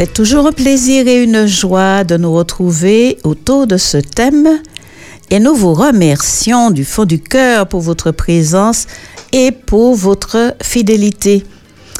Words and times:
C'est 0.00 0.14
toujours 0.14 0.46
un 0.46 0.52
plaisir 0.52 1.06
et 1.08 1.22
une 1.22 1.44
joie 1.44 2.04
de 2.04 2.16
nous 2.16 2.32
retrouver 2.32 3.18
autour 3.22 3.66
de 3.66 3.76
ce 3.76 3.98
thème 3.98 4.48
et 5.28 5.38
nous 5.38 5.54
vous 5.54 5.74
remercions 5.74 6.70
du 6.70 6.86
fond 6.86 7.04
du 7.04 7.20
cœur 7.20 7.66
pour 7.66 7.82
votre 7.82 8.10
présence 8.10 8.86
et 9.32 9.52
pour 9.52 9.94
votre 9.94 10.54
fidélité. 10.62 11.44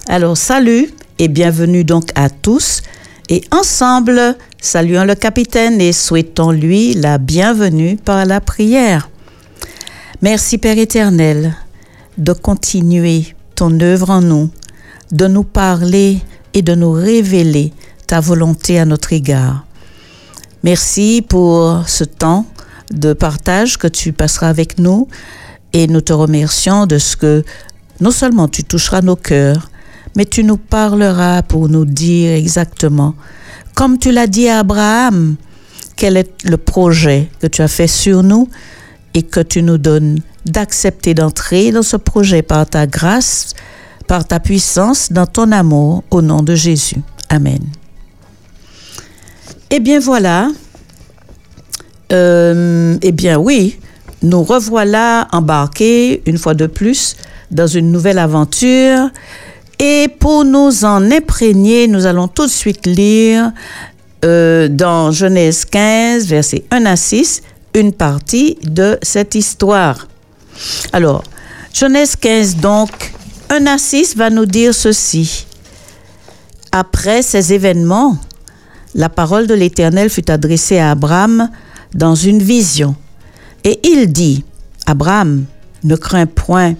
Alors 0.08 0.38
salut 0.38 0.88
et 1.18 1.28
bienvenue 1.28 1.84
donc 1.84 2.08
à 2.14 2.30
tous 2.30 2.80
et 3.28 3.42
ensemble 3.50 4.34
saluons 4.62 5.04
le 5.04 5.14
capitaine 5.14 5.78
et 5.78 5.92
souhaitons-lui 5.92 6.94
la 6.94 7.18
bienvenue 7.18 7.96
par 7.96 8.24
la 8.24 8.40
prière. 8.40 9.10
Merci 10.22 10.56
Père 10.56 10.78
éternel 10.78 11.54
de 12.16 12.32
continuer 12.32 13.34
ton 13.54 13.78
œuvre 13.78 14.08
en 14.08 14.22
nous, 14.22 14.48
de 15.12 15.26
nous 15.26 15.44
parler 15.44 16.20
et 16.54 16.62
de 16.62 16.74
nous 16.74 16.92
révéler 16.92 17.74
ta 18.10 18.18
volonté 18.18 18.80
à 18.80 18.86
notre 18.86 19.12
égard. 19.12 19.64
Merci 20.64 21.24
pour 21.28 21.84
ce 21.86 22.02
temps 22.02 22.44
de 22.90 23.12
partage 23.12 23.78
que 23.78 23.86
tu 23.86 24.12
passeras 24.12 24.48
avec 24.48 24.80
nous 24.80 25.06
et 25.72 25.86
nous 25.86 26.00
te 26.00 26.12
remercions 26.12 26.86
de 26.86 26.98
ce 26.98 27.14
que 27.14 27.44
non 28.00 28.10
seulement 28.10 28.48
tu 28.48 28.64
toucheras 28.64 29.00
nos 29.00 29.14
cœurs, 29.14 29.70
mais 30.16 30.24
tu 30.24 30.42
nous 30.42 30.56
parleras 30.56 31.42
pour 31.42 31.68
nous 31.68 31.84
dire 31.84 32.32
exactement, 32.32 33.14
comme 33.74 33.96
tu 33.96 34.10
l'as 34.10 34.26
dit 34.26 34.48
à 34.48 34.58
Abraham, 34.58 35.36
quel 35.94 36.16
est 36.16 36.44
le 36.44 36.56
projet 36.56 37.28
que 37.40 37.46
tu 37.46 37.62
as 37.62 37.68
fait 37.68 37.86
sur 37.86 38.24
nous 38.24 38.48
et 39.14 39.22
que 39.22 39.38
tu 39.38 39.62
nous 39.62 39.78
donnes 39.78 40.18
d'accepter 40.46 41.14
d'entrer 41.14 41.70
dans 41.70 41.84
ce 41.84 41.96
projet 41.96 42.42
par 42.42 42.66
ta 42.66 42.88
grâce, 42.88 43.54
par 44.08 44.26
ta 44.26 44.40
puissance, 44.40 45.12
dans 45.12 45.26
ton 45.26 45.52
amour, 45.52 46.02
au 46.10 46.22
nom 46.22 46.42
de 46.42 46.56
Jésus. 46.56 47.00
Amen. 47.28 47.60
Eh 49.72 49.78
bien 49.78 50.00
voilà, 50.00 50.48
euh, 52.12 52.98
eh 53.02 53.12
bien 53.12 53.38
oui, 53.38 53.78
nous 54.20 54.42
revoilà 54.42 55.28
embarqués 55.30 56.22
une 56.26 56.38
fois 56.38 56.54
de 56.54 56.66
plus 56.66 57.16
dans 57.52 57.68
une 57.68 57.92
nouvelle 57.92 58.18
aventure. 58.18 59.10
Et 59.78 60.08
pour 60.18 60.44
nous 60.44 60.84
en 60.84 61.10
imprégner, 61.12 61.86
nous 61.86 62.06
allons 62.06 62.26
tout 62.26 62.46
de 62.46 62.50
suite 62.50 62.84
lire 62.84 63.52
euh, 64.24 64.66
dans 64.68 65.12
Genèse 65.12 65.64
15, 65.64 66.26
versets 66.26 66.64
1 66.72 66.84
à 66.84 66.96
6, 66.96 67.42
une 67.74 67.92
partie 67.92 68.58
de 68.64 68.98
cette 69.02 69.36
histoire. 69.36 70.08
Alors, 70.92 71.22
Genèse 71.72 72.16
15, 72.16 72.56
donc, 72.56 72.90
1 73.48 73.66
à 73.66 73.78
6 73.78 74.16
va 74.16 74.30
nous 74.30 74.46
dire 74.46 74.74
ceci. 74.74 75.46
Après 76.72 77.22
ces 77.22 77.52
événements, 77.52 78.18
la 78.94 79.08
parole 79.08 79.46
de 79.46 79.54
l'Éternel 79.54 80.10
fut 80.10 80.30
adressée 80.30 80.78
à 80.78 80.90
Abraham 80.90 81.50
dans 81.94 82.14
une 82.14 82.42
vision. 82.42 82.94
Et 83.64 83.80
il 83.84 84.12
dit, 84.12 84.44
Abraham, 84.86 85.44
ne 85.84 85.96
crains 85.96 86.26
point, 86.26 86.74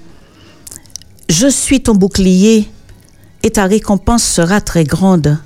je 1.28 1.46
suis 1.48 1.80
ton 1.80 1.94
bouclier, 1.94 2.68
et 3.42 3.50
ta 3.50 3.66
récompense 3.66 4.24
sera 4.24 4.60
très 4.60 4.84
grande. 4.84 5.38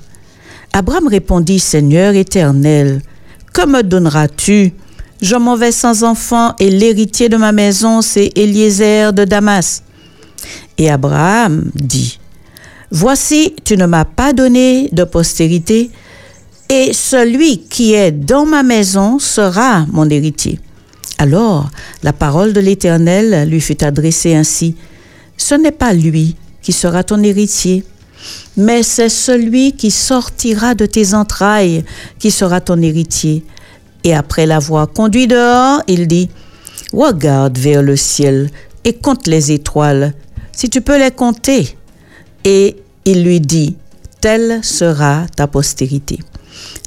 Abraham 0.73 1.07
répondit, 1.07 1.59
Seigneur 1.59 2.13
éternel, 2.15 3.01
que 3.53 3.65
me 3.65 3.83
donneras-tu? 3.83 4.73
Je 5.21 5.35
m'en 5.35 5.55
vais 5.55 5.71
sans 5.71 6.03
enfant, 6.03 6.53
et 6.59 6.69
l'héritier 6.69 7.29
de 7.29 7.37
ma 7.37 7.51
maison, 7.51 8.01
c'est 8.01 8.31
Eliezer 8.35 9.13
de 9.13 9.23
Damas. 9.23 9.83
Et 10.77 10.89
Abraham 10.89 11.71
dit, 11.73 12.19
Voici, 12.91 13.55
tu 13.63 13.77
ne 13.77 13.85
m'as 13.85 14.05
pas 14.05 14.33
donné 14.33 14.89
de 14.91 15.03
postérité, 15.03 15.91
et 16.69 16.93
celui 16.93 17.59
qui 17.59 17.93
est 17.93 18.11
dans 18.11 18.45
ma 18.45 18.63
maison 18.63 19.19
sera 19.19 19.85
mon 19.91 20.09
héritier. 20.09 20.59
Alors 21.17 21.69
la 22.03 22.13
parole 22.13 22.53
de 22.53 22.59
l'Éternel 22.59 23.47
lui 23.49 23.61
fut 23.61 23.83
adressée 23.83 24.35
ainsi, 24.35 24.75
Ce 25.37 25.55
n'est 25.55 25.71
pas 25.71 25.93
lui 25.93 26.35
qui 26.61 26.71
sera 26.71 27.03
ton 27.03 27.21
héritier, 27.21 27.83
mais 28.57 28.83
c'est 28.83 29.09
celui 29.09 29.73
qui 29.73 29.91
sortira 29.91 30.75
de 30.75 30.85
tes 30.85 31.13
entrailles 31.13 31.83
qui 32.19 32.31
sera 32.31 32.61
ton 32.61 32.81
héritier. 32.81 33.43
Et 34.03 34.13
après 34.13 34.45
l'avoir 34.45 34.91
conduit 34.91 35.27
dehors, 35.27 35.81
il 35.87 36.07
dit, 36.07 36.29
Regarde 36.93 37.57
vers 37.57 37.81
le 37.81 37.95
ciel 37.95 38.49
et 38.83 38.93
compte 38.93 39.27
les 39.27 39.51
étoiles, 39.51 40.13
si 40.51 40.69
tu 40.69 40.81
peux 40.81 40.97
les 40.97 41.11
compter. 41.11 41.75
Et 42.43 42.77
il 43.03 43.23
lui 43.23 43.41
dit, 43.41 43.75
Telle 44.21 44.63
sera 44.63 45.25
ta 45.35 45.47
postérité. 45.47 46.19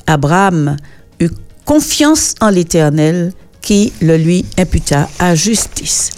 Abraham 0.07 0.77
eut 1.21 1.31
confiance 1.65 2.35
en 2.41 2.51
l'Éternel 2.51 3.33
qui 3.61 3.93
le 4.01 4.17
lui 4.17 4.45
imputa 4.57 5.09
à 5.19 5.35
justice. 5.35 6.11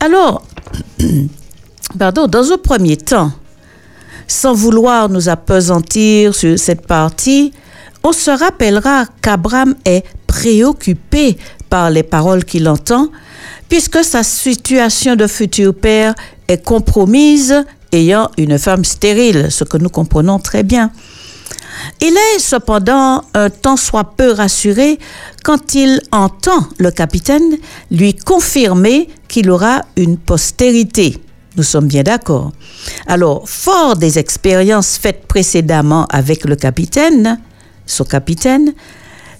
Alors, 0.00 0.44
pardon, 1.98 2.26
dans 2.26 2.52
un 2.52 2.58
premier 2.58 2.96
temps, 2.96 3.32
sans 4.26 4.54
vouloir 4.54 5.08
nous 5.08 5.28
appesantir 5.28 6.34
sur 6.34 6.58
cette 6.58 6.86
partie, 6.86 7.52
on 8.02 8.12
se 8.12 8.30
rappellera 8.30 9.04
qu'Abraham 9.20 9.74
est 9.84 10.04
préoccupé 10.26 11.36
par 11.68 11.90
les 11.90 12.02
paroles 12.02 12.44
qu'il 12.44 12.68
entend, 12.68 13.08
puisque 13.68 14.02
sa 14.02 14.22
situation 14.22 15.16
de 15.16 15.26
futur 15.26 15.74
père 15.74 16.14
est 16.48 16.64
compromise 16.64 17.64
ayant 17.92 18.30
une 18.38 18.58
femme 18.58 18.84
stérile, 18.84 19.50
ce 19.50 19.64
que 19.64 19.76
nous 19.76 19.90
comprenons 19.90 20.38
très 20.38 20.62
bien. 20.62 20.90
Il 22.00 22.16
est 22.16 22.38
cependant 22.38 23.22
un 23.34 23.50
tant 23.50 23.76
soit 23.76 24.04
peu 24.16 24.32
rassuré 24.32 24.98
quand 25.44 25.74
il 25.74 26.00
entend 26.10 26.66
le 26.78 26.90
capitaine 26.90 27.56
lui 27.90 28.14
confirmer 28.14 29.08
qu'il 29.28 29.50
aura 29.50 29.82
une 29.96 30.18
postérité. 30.18 31.18
Nous 31.56 31.62
sommes 31.62 31.86
bien 31.86 32.02
d'accord. 32.02 32.52
Alors, 33.06 33.48
fort 33.48 33.96
des 33.96 34.18
expériences 34.18 34.96
faites 34.96 35.26
précédemment 35.26 36.06
avec 36.06 36.44
le 36.44 36.56
capitaine, 36.56 37.38
son 37.86 38.04
capitaine, 38.04 38.72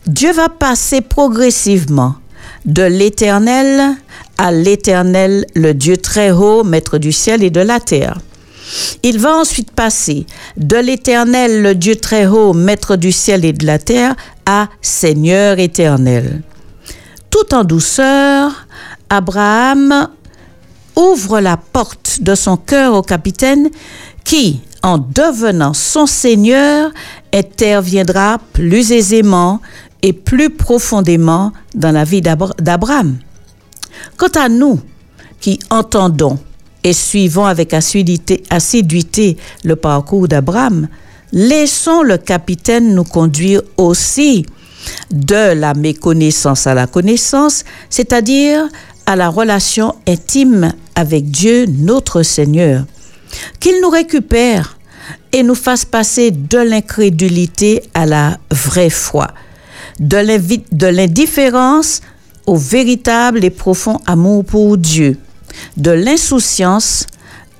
Dieu 0.06 0.32
va 0.32 0.48
passer 0.48 1.00
progressivement 1.00 2.16
de 2.64 2.82
l'éternel 2.82 3.94
à 4.36 4.52
l'éternel, 4.52 5.46
le 5.54 5.74
Dieu 5.74 5.96
très 5.96 6.32
haut, 6.32 6.64
maître 6.64 6.98
du 6.98 7.12
ciel 7.12 7.42
et 7.42 7.50
de 7.50 7.60
la 7.60 7.80
terre. 7.80 8.18
Il 9.02 9.18
va 9.18 9.36
ensuite 9.36 9.70
passer 9.70 10.26
de 10.56 10.76
l'Éternel, 10.76 11.62
le 11.62 11.74
Dieu 11.74 11.96
très 11.96 12.26
haut, 12.26 12.52
maître 12.52 12.96
du 12.96 13.12
ciel 13.12 13.44
et 13.44 13.52
de 13.52 13.66
la 13.66 13.78
terre, 13.78 14.14
à 14.46 14.68
Seigneur 14.80 15.58
éternel. 15.58 16.42
Tout 17.30 17.54
en 17.54 17.64
douceur, 17.64 18.66
Abraham 19.10 20.08
ouvre 20.96 21.40
la 21.40 21.56
porte 21.56 22.18
de 22.20 22.34
son 22.34 22.56
cœur 22.56 22.94
au 22.94 23.02
capitaine 23.02 23.70
qui, 24.24 24.60
en 24.82 24.98
devenant 24.98 25.74
son 25.74 26.06
Seigneur, 26.06 26.90
interviendra 27.32 28.38
plus 28.52 28.92
aisément 28.92 29.60
et 30.02 30.12
plus 30.12 30.50
profondément 30.50 31.52
dans 31.74 31.92
la 31.92 32.04
vie 32.04 32.20
d'Abraham. 32.20 33.16
Quant 34.16 34.28
à 34.34 34.48
nous 34.48 34.80
qui 35.40 35.58
entendons 35.70 36.38
et 36.84 36.92
suivons 36.92 37.44
avec 37.44 37.74
assiduité, 37.74 39.36
le 39.64 39.76
parcours 39.76 40.28
d'Abraham, 40.28 40.88
laissons 41.32 42.02
le 42.02 42.18
capitaine 42.18 42.94
nous 42.94 43.04
conduire 43.04 43.62
aussi 43.76 44.44
de 45.10 45.54
la 45.54 45.74
méconnaissance 45.74 46.66
à 46.66 46.74
la 46.74 46.86
connaissance, 46.86 47.64
c'est-à-dire 47.88 48.68
à 49.06 49.16
la 49.16 49.28
relation 49.28 49.94
intime 50.08 50.72
avec 50.94 51.30
Dieu 51.30 51.66
notre 51.66 52.22
Seigneur. 52.22 52.84
Qu'il 53.60 53.80
nous 53.80 53.90
récupère 53.90 54.76
et 55.32 55.42
nous 55.42 55.54
fasse 55.54 55.84
passer 55.84 56.30
de 56.30 56.58
l'incrédulité 56.58 57.82
à 57.94 58.06
la 58.06 58.38
vraie 58.50 58.90
foi, 58.90 59.28
de 60.00 60.86
l'indifférence 60.86 62.00
au 62.46 62.56
véritable 62.56 63.44
et 63.44 63.50
profond 63.50 64.00
amour 64.06 64.44
pour 64.44 64.76
Dieu 64.76 65.16
de 65.76 65.90
l'insouciance 65.90 67.06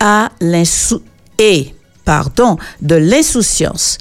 à 0.00 0.30
l'insou 0.40 1.02
et 1.38 1.74
pardon, 2.04 2.58
de 2.80 2.96
l'insouciance 2.96 3.98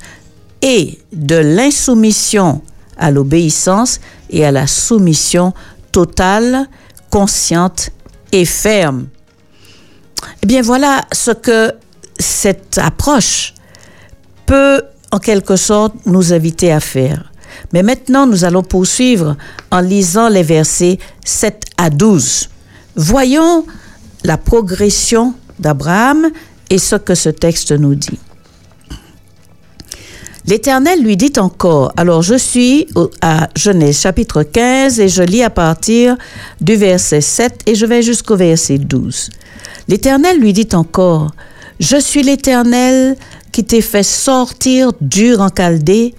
et 0.61 0.99
de 1.11 1.35
l'insoumission 1.35 2.61
à 2.97 3.11
l'obéissance 3.11 3.99
et 4.29 4.45
à 4.45 4.51
la 4.51 4.67
soumission 4.67 5.53
totale, 5.91 6.67
consciente 7.09 7.89
et 8.31 8.45
ferme. 8.45 9.07
Eh 10.43 10.45
bien 10.45 10.61
voilà 10.61 11.01
ce 11.11 11.31
que 11.31 11.73
cette 12.17 12.77
approche 12.77 13.53
peut 14.45 14.83
en 15.11 15.19
quelque 15.19 15.55
sorte 15.55 15.93
nous 16.05 16.33
inviter 16.33 16.71
à 16.71 16.79
faire. 16.79 17.31
Mais 17.73 17.83
maintenant, 17.83 18.27
nous 18.27 18.45
allons 18.45 18.63
poursuivre 18.63 19.35
en 19.71 19.81
lisant 19.81 20.29
les 20.29 20.43
versets 20.43 20.99
7 21.25 21.63
à 21.77 21.89
12. 21.89 22.49
Voyons 22.95 23.65
la 24.23 24.38
progression 24.38 25.33
d'Abraham 25.59 26.29
et 26.69 26.77
ce 26.77 26.95
que 26.95 27.15
ce 27.15 27.29
texte 27.29 27.71
nous 27.71 27.95
dit. 27.95 28.19
L'Éternel 30.45 31.03
lui 31.03 31.18
dit 31.18 31.33
encore, 31.38 31.94
alors 31.97 32.23
je 32.23 32.33
suis 32.33 32.88
à 33.21 33.47
Genèse 33.56 34.00
chapitre 34.00 34.41
15 34.41 35.00
et 35.00 35.07
je 35.07 35.21
lis 35.21 35.44
à 35.44 35.51
partir 35.51 36.18
du 36.59 36.75
verset 36.75 37.21
7 37.21 37.62
et 37.68 37.75
je 37.75 37.85
vais 37.85 38.01
jusqu'au 38.01 38.35
verset 38.35 38.79
12. 38.79 39.29
L'Éternel 39.88 40.39
lui 40.39 40.51
dit 40.51 40.67
encore, 40.74 41.31
je 41.79 41.97
suis 41.97 42.24
l'Éternel 42.24 43.15
qui 43.51 43.63
t'ai 43.63 43.81
fait 43.81 44.03
sortir 44.03 44.91
dur 45.00 45.41
en 45.41 45.50
Chaldée 45.56 46.15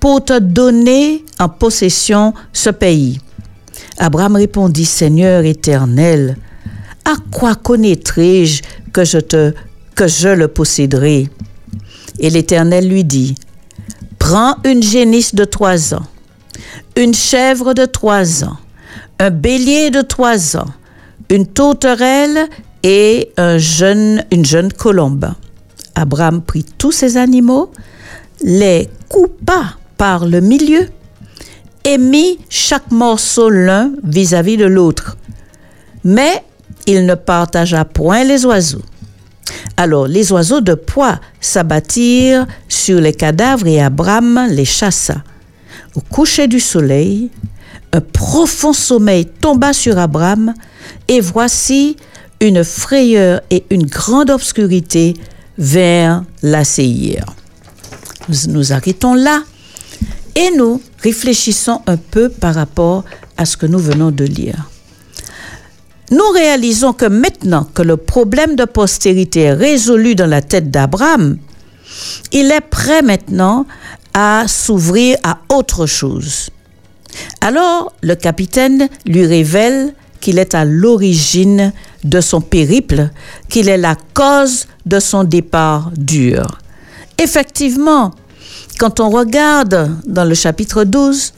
pour 0.00 0.24
te 0.24 0.38
donner 0.38 1.24
en 1.38 1.48
possession 1.48 2.32
ce 2.52 2.70
pays. 2.70 3.20
Abraham 3.98 4.36
répondit, 4.36 4.84
Seigneur 4.84 5.44
éternel, 5.44 6.36
à 7.06 7.14
quoi 7.30 7.54
connaîtrai-je 7.54 8.62
que 8.92 9.04
je 9.04 9.18
te 9.18 9.54
que 9.94 10.06
je 10.06 10.28
le 10.28 10.48
posséderai? 10.48 11.30
Et 12.18 12.30
l'Éternel 12.30 12.88
lui 12.88 13.04
dit, 13.04 13.34
Prends 14.18 14.56
une 14.64 14.82
génisse 14.82 15.34
de 15.34 15.44
trois 15.44 15.94
ans, 15.94 16.06
une 16.96 17.14
chèvre 17.14 17.74
de 17.74 17.86
trois 17.86 18.44
ans, 18.44 18.56
un 19.20 19.30
bélier 19.30 19.90
de 19.90 20.02
trois 20.02 20.56
ans, 20.56 20.66
une 21.30 21.46
tourterelle 21.46 22.48
et 22.82 23.32
une 23.38 24.44
jeune 24.44 24.72
colombe. 24.76 25.32
Abraham 25.94 26.42
prit 26.42 26.64
tous 26.76 26.92
ces 26.92 27.16
animaux, 27.16 27.70
les 28.42 28.88
coupa 29.08 29.76
par 29.96 30.26
le 30.26 30.40
milieu 30.40 30.88
et 31.84 31.98
mit 31.98 32.38
chaque 32.48 32.90
morceau 32.90 33.48
l'un 33.48 33.92
vis-à-vis 34.02 34.56
de 34.56 34.66
l'autre. 34.66 35.16
Mais 36.04 36.42
il 36.86 37.06
ne 37.06 37.14
partagea 37.14 37.84
point 37.84 38.24
les 38.24 38.44
oiseaux. 38.44 38.82
Alors 39.76 40.06
les 40.06 40.32
oiseaux 40.32 40.60
de 40.60 40.74
proie 40.74 41.20
s'abattirent 41.40 42.46
sur 42.68 43.00
les 43.00 43.12
cadavres 43.12 43.66
et 43.66 43.80
Abraham 43.80 44.46
les 44.50 44.64
chassa. 44.64 45.22
Au 45.94 46.00
coucher 46.00 46.48
du 46.48 46.60
soleil, 46.60 47.30
un 47.92 48.00
profond 48.00 48.72
sommeil 48.72 49.26
tomba 49.26 49.72
sur 49.72 49.98
Abraham 49.98 50.54
et 51.08 51.20
voici 51.20 51.96
une 52.40 52.64
frayeur 52.64 53.40
et 53.50 53.64
une 53.70 53.86
grande 53.86 54.30
obscurité 54.30 55.14
vers 55.58 56.22
la 56.42 56.62
Nous 58.28 58.36
nous 58.48 58.72
arrêtons 58.72 59.14
là 59.14 59.42
et 60.34 60.50
nous 60.56 60.82
réfléchissons 61.02 61.80
un 61.86 61.96
peu 61.96 62.28
par 62.28 62.54
rapport 62.54 63.04
à 63.36 63.46
ce 63.46 63.56
que 63.56 63.66
nous 63.66 63.78
venons 63.78 64.10
de 64.10 64.24
lire. 64.24 64.68
Nous 66.10 66.28
réalisons 66.32 66.92
que 66.92 67.06
maintenant 67.06 67.66
que 67.74 67.82
le 67.82 67.96
problème 67.96 68.54
de 68.54 68.64
postérité 68.64 69.40
est 69.42 69.52
résolu 69.52 70.14
dans 70.14 70.28
la 70.28 70.40
tête 70.40 70.70
d'Abraham, 70.70 71.38
il 72.32 72.52
est 72.52 72.60
prêt 72.60 73.02
maintenant 73.02 73.66
à 74.14 74.44
s'ouvrir 74.46 75.18
à 75.24 75.38
autre 75.52 75.86
chose. 75.86 76.50
Alors 77.40 77.92
le 78.02 78.14
capitaine 78.14 78.88
lui 79.04 79.26
révèle 79.26 79.94
qu'il 80.20 80.38
est 80.38 80.54
à 80.54 80.64
l'origine 80.64 81.72
de 82.04 82.20
son 82.20 82.40
périple, 82.40 83.10
qu'il 83.48 83.68
est 83.68 83.76
la 83.76 83.96
cause 84.14 84.66
de 84.86 85.00
son 85.00 85.24
départ 85.24 85.90
dur. 85.96 86.58
Effectivement, 87.18 88.12
quand 88.78 89.00
on 89.00 89.10
regarde 89.10 89.90
dans 90.06 90.24
le 90.24 90.34
chapitre 90.34 90.84
12, 90.84 91.32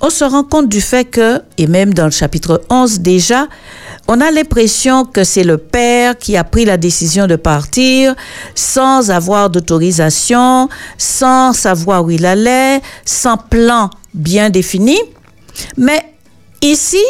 on 0.00 0.10
se 0.10 0.24
rend 0.24 0.44
compte 0.44 0.68
du 0.68 0.80
fait 0.80 1.04
que, 1.04 1.40
et 1.56 1.66
même 1.66 1.94
dans 1.94 2.04
le 2.04 2.10
chapitre 2.10 2.62
11 2.70 3.00
déjà, 3.00 3.48
on 4.06 4.20
a 4.20 4.30
l'impression 4.30 5.04
que 5.04 5.24
c'est 5.24 5.44
le 5.44 5.58
père 5.58 6.16
qui 6.16 6.36
a 6.36 6.44
pris 6.44 6.64
la 6.64 6.76
décision 6.76 7.26
de 7.26 7.36
partir 7.36 8.14
sans 8.54 9.10
avoir 9.10 9.50
d'autorisation, 9.50 10.68
sans 10.96 11.52
savoir 11.52 12.04
où 12.04 12.10
il 12.10 12.24
allait, 12.24 12.80
sans 13.04 13.36
plan 13.36 13.90
bien 14.14 14.48
défini. 14.50 14.98
Mais 15.76 16.02
ici, 16.62 17.04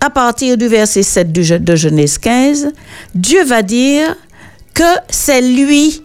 à 0.00 0.10
partir 0.10 0.56
du 0.56 0.68
verset 0.68 1.02
7 1.02 1.32
de 1.32 1.76
Genèse 1.76 2.18
15, 2.18 2.72
Dieu 3.14 3.44
va 3.44 3.62
dire 3.62 4.14
que 4.74 4.82
c'est 5.08 5.40
lui 5.40 6.02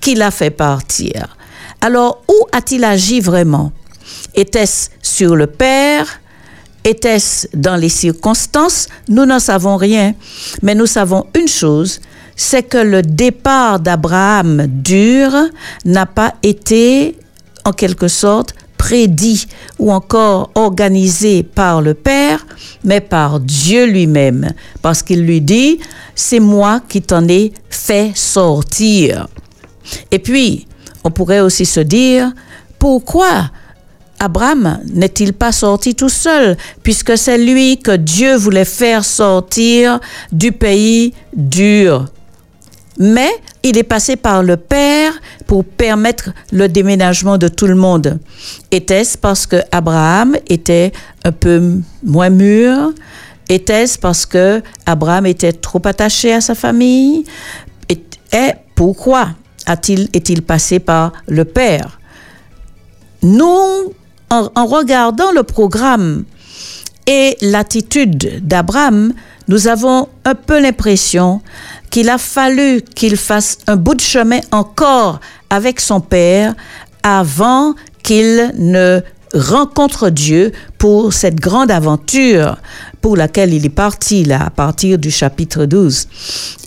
qui 0.00 0.14
l'a 0.14 0.30
fait 0.30 0.50
partir. 0.50 1.36
Alors, 1.80 2.22
où 2.28 2.46
a-t-il 2.52 2.82
agi 2.84 3.20
vraiment? 3.20 3.72
Était-ce 4.34 4.88
sur 5.02 5.36
le 5.36 5.46
Père 5.46 6.22
Était-ce 6.84 7.46
dans 7.54 7.76
les 7.76 7.88
circonstances? 7.88 8.88
Nous 9.08 9.24
n'en 9.24 9.38
savons 9.38 9.76
rien. 9.76 10.14
Mais 10.62 10.74
nous 10.74 10.86
savons 10.86 11.26
une 11.38 11.46
chose, 11.46 12.00
c'est 12.34 12.64
que 12.64 12.78
le 12.78 13.02
départ 13.02 13.78
d'Abraham 13.78 14.66
dur 14.66 15.32
n'a 15.84 16.06
pas 16.06 16.34
été, 16.42 17.16
en 17.64 17.72
quelque 17.72 18.08
sorte, 18.08 18.54
prédit 18.76 19.46
ou 19.78 19.92
encore 19.92 20.50
organisé 20.56 21.44
par 21.44 21.82
le 21.82 21.94
Père, 21.94 22.44
mais 22.82 23.00
par 23.00 23.38
Dieu 23.38 23.86
lui-même, 23.86 24.52
parce 24.82 25.04
qu'il 25.04 25.22
lui 25.22 25.40
dit, 25.40 25.78
c'est 26.16 26.40
moi 26.40 26.80
qui 26.88 27.00
t'en 27.00 27.28
ai 27.28 27.52
fait 27.70 28.10
sortir. 28.16 29.28
Et 30.10 30.18
puis, 30.18 30.66
on 31.04 31.12
pourrait 31.12 31.40
aussi 31.40 31.64
se 31.64 31.78
dire, 31.78 32.32
pourquoi 32.80 33.50
Abraham 34.22 34.78
n'est-il 34.94 35.32
pas 35.32 35.50
sorti 35.50 35.96
tout 35.96 36.08
seul, 36.08 36.56
puisque 36.84 37.18
c'est 37.18 37.38
lui 37.38 37.78
que 37.78 37.96
Dieu 37.96 38.36
voulait 38.36 38.64
faire 38.64 39.04
sortir 39.04 39.98
du 40.30 40.52
pays 40.52 41.12
dur? 41.34 42.06
Mais 42.98 43.30
il 43.64 43.76
est 43.76 43.82
passé 43.82 44.14
par 44.14 44.44
le 44.44 44.56
Père 44.56 45.12
pour 45.48 45.64
permettre 45.64 46.30
le 46.52 46.68
déménagement 46.68 47.36
de 47.36 47.48
tout 47.48 47.66
le 47.66 47.74
monde. 47.74 48.20
Était-ce 48.70 49.18
parce 49.18 49.44
que 49.44 49.56
Abraham 49.72 50.36
était 50.46 50.92
un 51.24 51.32
peu 51.32 51.80
moins 52.04 52.30
mûr? 52.30 52.92
Était-ce 53.48 53.98
parce 53.98 54.24
que 54.24 54.62
Abraham 54.86 55.26
était 55.26 55.52
trop 55.52 55.82
attaché 55.84 56.32
à 56.32 56.40
sa 56.40 56.54
famille? 56.54 57.24
Et 57.88 58.52
pourquoi 58.76 59.30
a-t-il, 59.66 60.08
est-il 60.12 60.42
passé 60.42 60.78
par 60.78 61.12
le 61.26 61.44
Père? 61.44 61.98
Nous, 63.22 63.92
en, 64.32 64.66
regardant 64.66 65.30
le 65.32 65.42
programme 65.42 66.24
et 67.06 67.36
l'attitude 67.40 68.46
d'Abraham, 68.46 69.12
nous 69.48 69.68
avons 69.68 70.08
un 70.24 70.34
peu 70.34 70.60
l'impression 70.60 71.42
qu'il 71.90 72.08
a 72.08 72.16
fallu 72.18 72.80
qu'il 72.94 73.16
fasse 73.16 73.58
un 73.66 73.76
bout 73.76 73.94
de 73.94 74.00
chemin 74.00 74.40
encore 74.50 75.20
avec 75.50 75.80
son 75.80 76.00
Père 76.00 76.54
avant 77.02 77.74
qu'il 78.02 78.52
ne 78.56 79.00
rencontre 79.34 80.08
Dieu 80.08 80.52
pour 80.78 81.12
cette 81.12 81.36
grande 81.36 81.70
aventure 81.70 82.56
pour 83.00 83.16
laquelle 83.16 83.52
il 83.52 83.66
est 83.66 83.70
parti 83.70 84.24
là 84.24 84.46
à 84.46 84.50
partir 84.50 84.98
du 84.98 85.10
chapitre 85.10 85.66
12. 85.66 86.08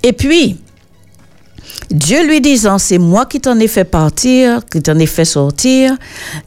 Et 0.04 0.14
puis, 0.14 0.58
Dieu 1.92 2.26
lui 2.26 2.42
disant, 2.42 2.78
c'est 2.78 2.98
moi 2.98 3.26
qui 3.26 3.40
t'en 3.40 3.60
ai 3.60 3.68
fait 3.68 3.84
partir, 3.84 4.62
qui 4.72 4.82
t'en 4.82 4.98
ai 4.98 5.06
fait 5.06 5.26
sortir, 5.26 5.96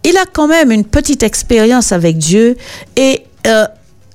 il 0.04 0.16
a 0.16 0.24
quand 0.32 0.48
même 0.48 0.72
une 0.72 0.84
petite 0.84 1.22
expérience 1.22 1.92
avec 1.92 2.18
Dieu 2.18 2.56
et 2.96 3.24
euh, 3.46 3.66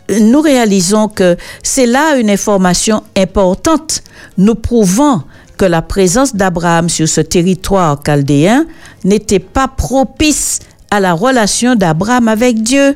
nous 0.10 0.42
réalisons 0.42 1.08
que 1.08 1.38
c'est 1.64 1.86
là 1.86 2.18
une 2.18 2.30
information 2.30 3.04
importante, 3.18 4.04
nous 4.38 4.56
prouvant 4.56 5.24
que 5.58 5.66
la 5.66 5.82
présence 5.82 6.36
d'Abraham 6.36 6.90
sur 6.90 7.08
ce 7.08 7.22
territoire 7.22 8.02
chaldéen 8.06 8.66
n'était 9.04 9.40
pas 9.40 9.68
propice 9.68 10.60
à 10.92 11.00
la 11.00 11.14
relation 11.14 11.76
d'Abraham 11.76 12.28
avec 12.28 12.62
Dieu. 12.62 12.96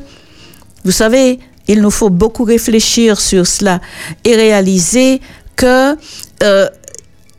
Vous 0.83 0.91
savez, 0.91 1.39
il 1.67 1.81
nous 1.81 1.91
faut 1.91 2.09
beaucoup 2.09 2.43
réfléchir 2.43 3.19
sur 3.19 3.45
cela 3.47 3.79
et 4.23 4.35
réaliser 4.35 5.21
que 5.55 5.95
euh, 6.43 6.67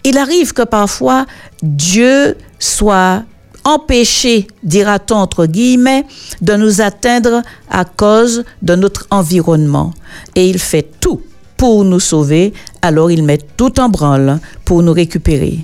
il 0.04 0.18
arrive 0.18 0.52
que 0.52 0.62
parfois 0.62 1.26
Dieu 1.62 2.36
soit 2.58 3.24
empêché, 3.64 4.46
dira-t-on 4.62 5.16
entre 5.16 5.46
guillemets, 5.46 6.06
de 6.40 6.54
nous 6.54 6.80
atteindre 6.80 7.42
à 7.70 7.84
cause 7.84 8.44
de 8.62 8.74
notre 8.74 9.06
environnement. 9.10 9.92
Et 10.34 10.48
il 10.48 10.58
fait 10.58 10.88
tout 11.00 11.20
pour 11.56 11.84
nous 11.84 12.00
sauver, 12.00 12.54
alors 12.82 13.10
il 13.10 13.22
met 13.24 13.38
tout 13.56 13.78
en 13.80 13.88
branle 13.88 14.38
pour 14.64 14.82
nous 14.82 14.92
récupérer. 14.92 15.58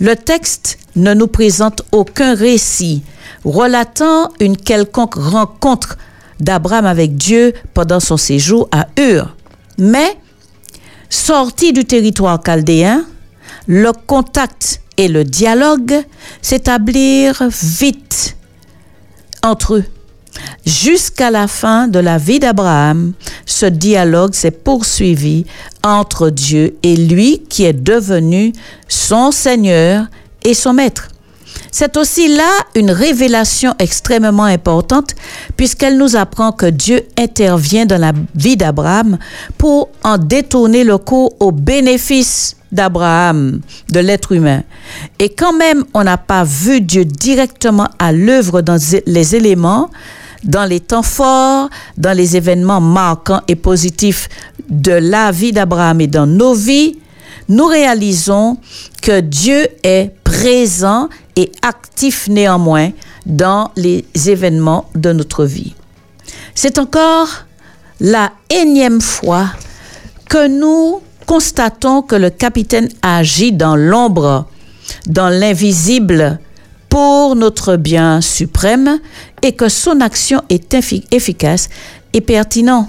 Le 0.00 0.16
texte 0.16 0.78
ne 0.96 1.12
nous 1.12 1.26
présente 1.26 1.82
aucun 1.92 2.34
récit 2.34 3.02
relatant 3.44 4.30
une 4.40 4.56
quelconque 4.56 5.14
rencontre 5.14 5.98
d'Abraham 6.40 6.86
avec 6.86 7.16
Dieu 7.16 7.52
pendant 7.74 8.00
son 8.00 8.16
séjour 8.16 8.68
à 8.72 8.88
Ur. 8.98 9.36
Mais, 9.78 10.16
sorti 11.10 11.72
du 11.72 11.84
territoire 11.84 12.40
chaldéen, 12.44 13.04
le 13.66 13.92
contact 14.06 14.80
et 14.96 15.08
le 15.08 15.24
dialogue 15.24 16.04
s'établirent 16.42 17.48
vite 17.50 18.36
entre 19.42 19.74
eux. 19.76 19.84
Jusqu'à 20.66 21.30
la 21.30 21.46
fin 21.46 21.88
de 21.88 21.98
la 21.98 22.18
vie 22.18 22.40
d'Abraham, 22.40 23.12
ce 23.46 23.66
dialogue 23.66 24.34
s'est 24.34 24.50
poursuivi 24.50 25.46
entre 25.82 26.30
Dieu 26.30 26.76
et 26.82 26.96
lui 26.96 27.42
qui 27.48 27.64
est 27.64 27.72
devenu 27.72 28.52
son 28.88 29.30
Seigneur 29.30 30.06
et 30.42 30.54
son 30.54 30.72
Maître. 30.72 31.08
C'est 31.70 31.96
aussi 31.96 32.28
là 32.28 32.50
une 32.74 32.90
révélation 32.90 33.74
extrêmement 33.78 34.44
importante 34.44 35.10
puisqu'elle 35.56 35.98
nous 35.98 36.16
apprend 36.16 36.52
que 36.52 36.66
Dieu 36.66 37.02
intervient 37.18 37.86
dans 37.86 38.00
la 38.00 38.12
vie 38.34 38.56
d'Abraham 38.56 39.18
pour 39.58 39.88
en 40.02 40.18
détourner 40.18 40.84
le 40.84 40.98
cours 40.98 41.32
au 41.40 41.52
bénéfice 41.52 42.56
d'Abraham, 42.74 43.60
de 43.90 44.00
l'être 44.00 44.32
humain. 44.32 44.62
Et 45.18 45.30
quand 45.30 45.52
même, 45.52 45.84
on 45.94 46.04
n'a 46.04 46.18
pas 46.18 46.44
vu 46.44 46.80
Dieu 46.80 47.04
directement 47.04 47.88
à 47.98 48.12
l'œuvre 48.12 48.60
dans 48.60 48.78
les 49.06 49.36
éléments, 49.36 49.90
dans 50.42 50.64
les 50.64 50.80
temps 50.80 51.02
forts, 51.02 51.70
dans 51.96 52.16
les 52.16 52.36
événements 52.36 52.80
marquants 52.80 53.40
et 53.48 53.56
positifs 53.56 54.28
de 54.68 54.92
la 54.92 55.30
vie 55.30 55.52
d'Abraham 55.52 56.00
et 56.00 56.06
dans 56.06 56.26
nos 56.26 56.54
vies, 56.54 56.98
nous 57.48 57.66
réalisons 57.66 58.58
que 59.02 59.20
Dieu 59.20 59.66
est 59.82 60.12
présent 60.24 61.08
et 61.36 61.50
actif 61.62 62.28
néanmoins 62.28 62.90
dans 63.26 63.70
les 63.76 64.04
événements 64.26 64.88
de 64.94 65.12
notre 65.12 65.44
vie. 65.44 65.74
C'est 66.54 66.78
encore 66.78 67.28
la 68.00 68.32
énième 68.50 69.00
fois 69.00 69.46
que 70.28 70.48
nous 70.48 71.00
constatons 71.26 72.02
que 72.02 72.16
le 72.16 72.30
capitaine 72.30 72.88
agit 73.02 73.52
dans 73.52 73.76
l'ombre, 73.76 74.46
dans 75.06 75.28
l'invisible, 75.28 76.38
pour 76.88 77.34
notre 77.34 77.76
bien 77.76 78.20
suprême 78.20 79.00
et 79.42 79.52
que 79.52 79.68
son 79.68 80.00
action 80.00 80.42
est 80.48 80.74
efficace 81.10 81.68
et 82.12 82.20
pertinente. 82.20 82.88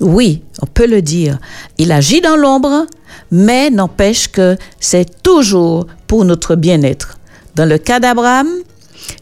Oui, 0.00 0.42
on 0.60 0.66
peut 0.66 0.86
le 0.86 1.00
dire. 1.00 1.38
Il 1.78 1.92
agit 1.92 2.20
dans 2.20 2.36
l'ombre, 2.36 2.86
mais 3.30 3.70
n'empêche 3.70 4.28
que 4.28 4.56
c'est 4.80 5.22
toujours 5.22 5.86
pour 6.06 6.24
notre 6.24 6.54
bien-être. 6.56 7.18
Dans 7.54 7.66
le 7.66 7.78
cas 7.78 8.00
d'Abraham, 8.00 8.48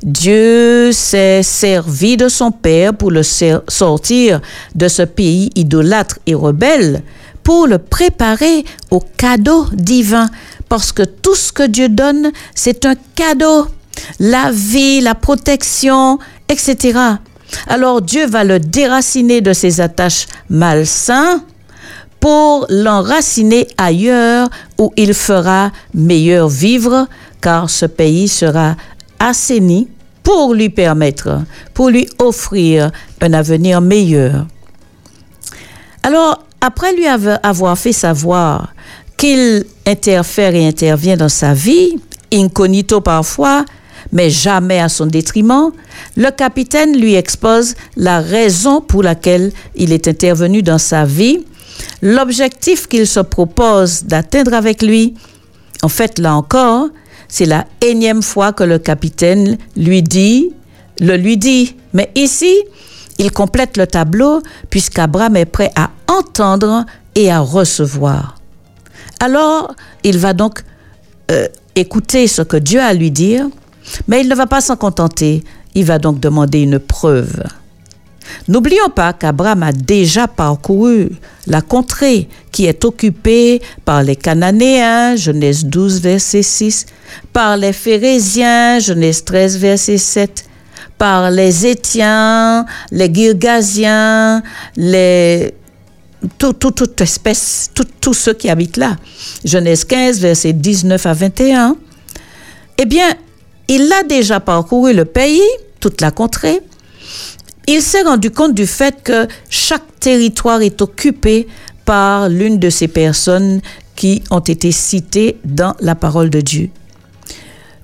Dieu 0.02 0.90
s'est 0.92 1.42
servi 1.42 2.16
de 2.16 2.28
son 2.28 2.50
Père 2.50 2.94
pour 2.94 3.10
le 3.10 3.22
sortir 3.22 4.40
de 4.74 4.88
ce 4.88 5.02
pays 5.02 5.50
idolâtre 5.54 6.18
et 6.26 6.34
rebelle, 6.34 7.02
pour 7.44 7.66
le 7.66 7.78
préparer 7.78 8.64
au 8.90 9.00
cadeau 9.00 9.66
divin. 9.72 10.28
Parce 10.68 10.90
que 10.90 11.02
tout 11.02 11.36
ce 11.36 11.52
que 11.52 11.62
Dieu 11.62 11.88
donne, 11.88 12.32
c'est 12.54 12.84
un 12.86 12.94
cadeau. 13.14 13.68
La 14.18 14.50
vie, 14.50 15.00
la 15.00 15.14
protection, 15.14 16.18
etc. 16.48 16.98
Alors 17.68 18.02
Dieu 18.02 18.26
va 18.26 18.42
le 18.42 18.58
déraciner 18.58 19.40
de 19.40 19.52
ses 19.52 19.80
attaches 19.80 20.26
malsaines 20.48 21.42
pour 22.18 22.66
l'enraciner 22.70 23.68
ailleurs 23.76 24.48
où 24.78 24.92
il 24.96 25.12
fera 25.12 25.70
meilleur 25.92 26.48
vivre, 26.48 27.06
car 27.42 27.68
ce 27.68 27.84
pays 27.84 28.28
sera 28.28 28.76
assaini 29.18 29.88
pour 30.22 30.54
lui 30.54 30.70
permettre, 30.70 31.42
pour 31.74 31.90
lui 31.90 32.08
offrir 32.18 32.90
un 33.20 33.32
avenir 33.34 33.82
meilleur. 33.82 34.46
Alors, 36.02 36.42
après 36.64 36.94
lui 36.94 37.06
avoir 37.06 37.78
fait 37.78 37.92
savoir 37.92 38.72
qu'il 39.18 39.66
interfère 39.86 40.54
et 40.54 40.66
intervient 40.66 41.16
dans 41.16 41.28
sa 41.28 41.52
vie, 41.52 41.98
incognito 42.32 43.02
parfois, 43.02 43.66
mais 44.12 44.30
jamais 44.30 44.80
à 44.80 44.88
son 44.88 45.04
détriment, 45.04 45.72
le 46.16 46.30
capitaine 46.30 46.98
lui 46.98 47.16
expose 47.16 47.74
la 47.96 48.20
raison 48.20 48.80
pour 48.80 49.02
laquelle 49.02 49.52
il 49.76 49.92
est 49.92 50.08
intervenu 50.08 50.62
dans 50.62 50.78
sa 50.78 51.04
vie, 51.04 51.44
l'objectif 52.00 52.86
qu'il 52.86 53.06
se 53.06 53.20
propose 53.20 54.04
d'atteindre 54.04 54.54
avec 54.54 54.80
lui. 54.80 55.14
En 55.82 55.90
fait, 55.90 56.18
là 56.18 56.34
encore, 56.34 56.88
c'est 57.28 57.44
la 57.44 57.66
énième 57.82 58.22
fois 58.22 58.54
que 58.54 58.64
le 58.64 58.78
capitaine 58.78 59.58
lui 59.76 60.02
dit, 60.02 60.50
le 60.98 61.16
lui 61.16 61.36
dit. 61.36 61.76
Mais 61.92 62.10
ici, 62.14 62.54
il 63.18 63.30
complète 63.32 63.76
le 63.76 63.86
tableau 63.86 64.42
puisqu'Abraham 64.70 65.36
est 65.36 65.44
prêt 65.44 65.70
à 65.76 65.90
entendre 66.08 66.84
et 67.14 67.30
à 67.30 67.40
recevoir. 67.40 68.36
Alors, 69.20 69.74
il 70.02 70.18
va 70.18 70.32
donc 70.32 70.62
euh, 71.30 71.48
écouter 71.74 72.26
ce 72.26 72.42
que 72.42 72.56
Dieu 72.56 72.80
a 72.80 72.86
à 72.86 72.94
lui 72.94 73.10
dire 73.10 73.46
mais 74.08 74.20
il 74.22 74.28
ne 74.28 74.34
va 74.34 74.46
pas 74.46 74.60
s'en 74.60 74.76
contenter, 74.76 75.44
il 75.74 75.84
va 75.84 75.98
donc 75.98 76.20
demander 76.20 76.62
une 76.62 76.78
preuve. 76.78 77.42
N'oublions 78.48 78.88
pas 78.88 79.12
qu'Abraham 79.12 79.62
a 79.62 79.72
déjà 79.72 80.26
parcouru 80.26 81.10
la 81.46 81.60
contrée 81.60 82.28
qui 82.52 82.64
est 82.64 82.84
occupée 82.84 83.60
par 83.84 84.02
les 84.02 84.16
Cananéens, 84.16 85.14
Genèse 85.16 85.66
12, 85.66 86.00
verset 86.00 86.42
6, 86.42 86.86
par 87.32 87.56
les 87.56 87.72
Phérésiens, 87.72 88.78
Genèse 88.78 89.24
13, 89.24 89.58
verset 89.58 89.98
7, 89.98 90.44
par 91.04 91.30
les 91.30 91.66
Étiens, 91.66 92.64
les 92.90 93.12
Girgasiens, 93.12 94.42
les 94.74 95.52
toute 96.38 96.98
espèce, 97.02 97.70
tous 98.00 98.14
ceux 98.14 98.32
qui 98.32 98.48
habitent 98.48 98.78
là. 98.78 98.96
Genèse 99.44 99.84
15, 99.84 100.20
verset 100.20 100.54
19 100.54 101.04
à 101.04 101.12
21. 101.12 101.76
Eh 102.78 102.86
bien, 102.86 103.10
il 103.68 103.92
a 103.92 104.02
déjà 104.02 104.40
parcouru 104.40 104.94
le 104.94 105.04
pays, 105.04 105.42
toute 105.78 106.00
la 106.00 106.10
contrée. 106.10 106.62
Il 107.68 107.82
s'est 107.82 108.00
rendu 108.00 108.30
compte 108.30 108.54
du 108.54 108.66
fait 108.66 108.94
que 109.04 109.28
chaque 109.50 110.00
territoire 110.00 110.62
est 110.62 110.80
occupé 110.80 111.46
par 111.84 112.30
l'une 112.30 112.58
de 112.58 112.70
ces 112.70 112.88
personnes 112.88 113.60
qui 113.94 114.22
ont 114.30 114.40
été 114.40 114.72
citées 114.72 115.36
dans 115.44 115.74
la 115.80 115.96
parole 115.96 116.30
de 116.30 116.40
Dieu. 116.40 116.70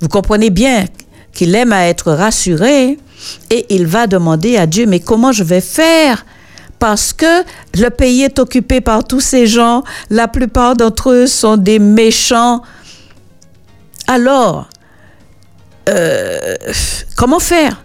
Vous 0.01 0.09
comprenez 0.09 0.49
bien 0.49 0.87
qu'il 1.35 1.55
aime 1.55 1.75
à 1.75 1.87
être 1.87 2.13
rassuré 2.13 2.97
et 3.51 3.67
il 3.75 3.87
va 3.87 4.07
demander 4.07 4.57
à 4.57 4.67
Dieu, 4.67 4.87
mais 4.87 5.01
comment 5.01 5.33
je 5.33 5.45
vais 5.45 5.61
faire? 5.61 6.25
Parce 6.79 7.13
que 7.13 7.45
le 7.77 7.91
pays 7.91 8.23
est 8.23 8.39
occupé 8.39 8.81
par 8.81 9.05
tous 9.05 9.21
ces 9.21 9.47
gens, 9.47 9.83
la 10.09 10.29
plupart 10.29 10.77
d'entre 10.77 11.11
eux 11.11 11.27
sont 11.27 11.57
des 11.57 11.79
méchants. 11.79 12.63
Alors, 14.07 14.69
euh, 15.89 16.57
comment 17.17 17.39
faire? 17.39 17.85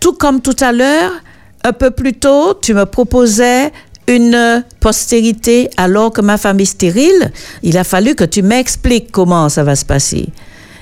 Tout 0.00 0.12
comme 0.12 0.40
tout 0.40 0.56
à 0.60 0.70
l'heure, 0.72 1.10
un 1.64 1.72
peu 1.72 1.90
plus 1.90 2.14
tôt, 2.14 2.54
tu 2.54 2.72
me 2.72 2.86
proposais 2.86 3.72
une 4.06 4.64
postérité 4.80 5.68
alors 5.76 6.12
que 6.12 6.20
ma 6.20 6.38
femme 6.38 6.60
est 6.60 6.64
stérile. 6.64 7.32
Il 7.62 7.76
a 7.76 7.84
fallu 7.84 8.14
que 8.14 8.24
tu 8.24 8.42
m'expliques 8.42 9.10
comment 9.10 9.48
ça 9.48 9.64
va 9.64 9.76
se 9.76 9.84
passer. 9.84 10.28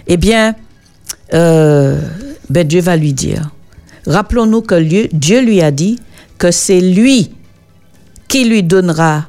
Eh 0.06 0.16
bien, 0.16 0.54
euh, 1.34 1.98
ben 2.50 2.66
Dieu 2.66 2.80
va 2.80 2.96
lui 2.96 3.12
dire. 3.12 3.50
Rappelons-nous 4.06 4.62
que 4.62 4.74
Dieu 5.12 5.40
lui 5.40 5.60
a 5.62 5.70
dit 5.70 5.98
que 6.38 6.50
c'est 6.50 6.80
lui 6.80 7.30
qui 8.28 8.44
lui 8.44 8.62
donnera 8.62 9.26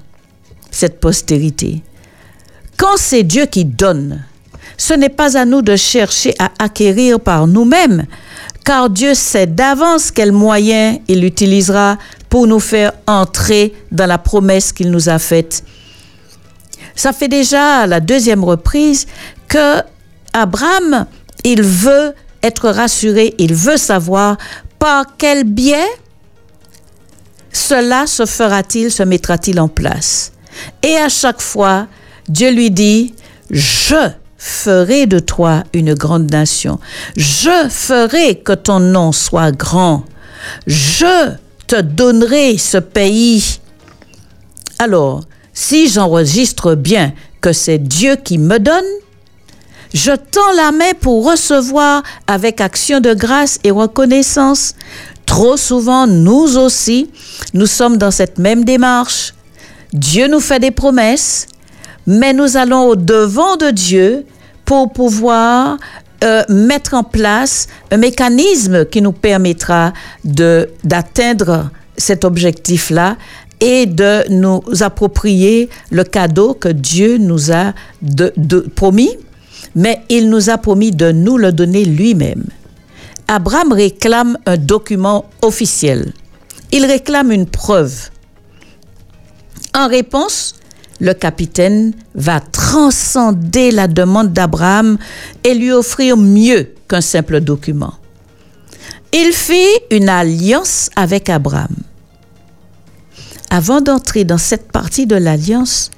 cette 0.71 0.99
postérité. 0.99 1.81
Quand 2.77 2.97
c'est 2.97 3.23
Dieu 3.23 3.45
qui 3.45 3.65
donne, 3.65 4.23
ce 4.77 4.93
n'est 4.93 5.09
pas 5.09 5.37
à 5.37 5.45
nous 5.45 5.63
de 5.63 5.75
chercher 5.75 6.35
à 6.37 6.51
acquérir 6.59 7.19
par 7.19 7.47
nous-mêmes, 7.47 8.05
car 8.63 8.89
Dieu 8.89 9.15
sait 9.15 9.47
d'avance 9.47 10.11
quels 10.11 10.31
moyens 10.31 10.99
il 11.07 11.23
utilisera 11.23 11.97
pour 12.29 12.45
nous 12.45 12.59
faire 12.59 12.91
entrer 13.07 13.73
dans 13.91 14.05
la 14.05 14.17
promesse 14.17 14.71
qu'il 14.71 14.91
nous 14.91 15.09
a 15.09 15.17
faite. 15.17 15.63
Ça 16.93 17.13
fait 17.13 17.27
déjà 17.27 17.87
la 17.87 17.99
deuxième 17.99 18.43
reprise 18.43 19.07
que 19.47 19.81
Abraham, 20.33 21.07
il 21.43 21.63
veut 21.63 22.13
être 22.43 22.69
rassuré, 22.69 23.33
il 23.37 23.53
veut 23.53 23.77
savoir 23.77 24.37
par 24.79 25.17
quel 25.17 25.43
biais 25.43 25.87
cela 27.51 28.07
se 28.07 28.25
fera-t-il, 28.25 28.91
se 28.91 29.03
mettra-t-il 29.03 29.59
en 29.59 29.67
place. 29.67 30.31
Et 30.83 30.95
à 30.95 31.09
chaque 31.09 31.41
fois, 31.41 31.87
Dieu 32.27 32.51
lui 32.51 32.71
dit, 32.71 33.13
je 33.49 34.09
ferai 34.37 35.07
de 35.07 35.19
toi 35.19 35.63
une 35.73 35.93
grande 35.93 36.31
nation. 36.31 36.79
Je 37.15 37.67
ferai 37.69 38.35
que 38.35 38.53
ton 38.53 38.79
nom 38.79 39.11
soit 39.11 39.51
grand. 39.51 40.03
Je 40.67 41.31
te 41.65 41.81
donnerai 41.81 42.57
ce 42.57 42.77
pays. 42.77 43.59
Alors, 44.79 45.23
si 45.53 45.89
j'enregistre 45.89 46.75
bien 46.75 47.13
que 47.41 47.51
c'est 47.51 47.79
Dieu 47.79 48.15
qui 48.15 48.37
me 48.37 48.59
donne, 48.59 48.85
je 49.93 50.11
tends 50.11 50.53
la 50.55 50.71
main 50.71 50.93
pour 50.99 51.29
recevoir 51.29 52.03
avec 52.27 52.61
action 52.61 52.99
de 52.99 53.13
grâce 53.13 53.59
et 53.63 53.71
reconnaissance. 53.71 54.75
Trop 55.25 55.57
souvent, 55.57 56.07
nous 56.07 56.57
aussi, 56.57 57.09
nous 57.53 57.65
sommes 57.65 57.97
dans 57.97 58.11
cette 58.11 58.37
même 58.37 58.63
démarche. 58.63 59.33
Dieu 59.93 60.27
nous 60.27 60.39
fait 60.39 60.59
des 60.59 60.71
promesses, 60.71 61.47
mais 62.05 62.33
nous 62.33 62.57
allons 62.57 62.85
au 62.87 62.95
devant 62.95 63.55
de 63.55 63.71
Dieu 63.71 64.25
pour 64.65 64.91
pouvoir 64.91 65.77
euh, 66.23 66.43
mettre 66.49 66.93
en 66.93 67.03
place 67.03 67.67
un 67.91 67.97
mécanisme 67.97 68.85
qui 68.85 69.01
nous 69.01 69.11
permettra 69.11 69.93
d'atteindre 70.23 71.69
cet 71.95 72.25
objectif-là 72.25 73.17
et 73.59 73.85
de 73.85 74.29
nous 74.29 74.61
approprier 74.81 75.69
le 75.89 76.03
cadeau 76.03 76.53
que 76.53 76.69
Dieu 76.69 77.17
nous 77.17 77.51
a 77.51 77.73
de, 78.01 78.59
promis, 78.75 79.11
mais 79.77 80.01
il 80.09 80.29
nous 80.29 80.49
a 80.49 80.57
promis 80.57 80.91
de 80.91 81.11
nous 81.11 81.37
le 81.37 81.51
donner 81.51 81.85
lui-même. 81.85 82.45
Abraham 83.27 83.71
réclame 83.71 84.35
un 84.47 84.57
document 84.57 85.25
officiel. 85.43 86.13
Il 86.71 86.83
réclame 86.85 87.31
une 87.31 87.45
preuve. 87.45 88.09
En 89.75 89.87
réponse, 89.87 90.55
le 90.99 91.13
capitaine 91.13 91.93
va 92.15 92.39
transcender 92.39 93.69
la 93.69 93.87
demande 93.87 94.33
d'Abraham 94.33 94.97
et 95.43 95.53
lui 95.53 95.71
offrir 95.71 96.17
mieux 96.17 96.73
qu'un 96.89 97.01
simple 97.01 97.39
document. 97.39 97.93
Il 99.13 99.31
fait 99.31 99.85
une 99.91 100.09
alliance 100.09 100.89
avec 100.95 101.29
Abraham. 101.29 101.75
Avant 103.51 103.81
d'entrer 103.81 104.25
dans 104.25 104.39
cette 104.39 104.71
partie 104.71 105.05
de 105.05 105.15
l'alliance, 105.15 105.91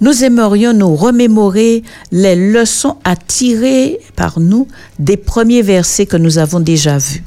nous 0.00 0.24
aimerions 0.24 0.72
nous 0.72 0.94
remémorer 0.94 1.82
les 2.12 2.36
leçons 2.36 2.96
à 3.04 3.16
tirer 3.16 4.00
par 4.16 4.40
nous 4.40 4.66
des 4.98 5.16
premiers 5.16 5.62
versets 5.62 6.06
que 6.06 6.16
nous 6.16 6.38
avons 6.38 6.60
déjà 6.60 6.98
vus. 6.98 7.22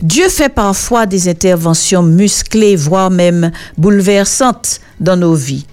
Dieu 0.00 0.28
fait 0.28 0.48
parfois 0.48 1.06
des 1.06 1.28
interventions 1.28 2.02
musclées, 2.02 2.76
voire 2.76 3.10
même 3.10 3.52
bouleversantes 3.76 4.80
dans 5.00 5.16
nos 5.16 5.34
vies. 5.34 5.66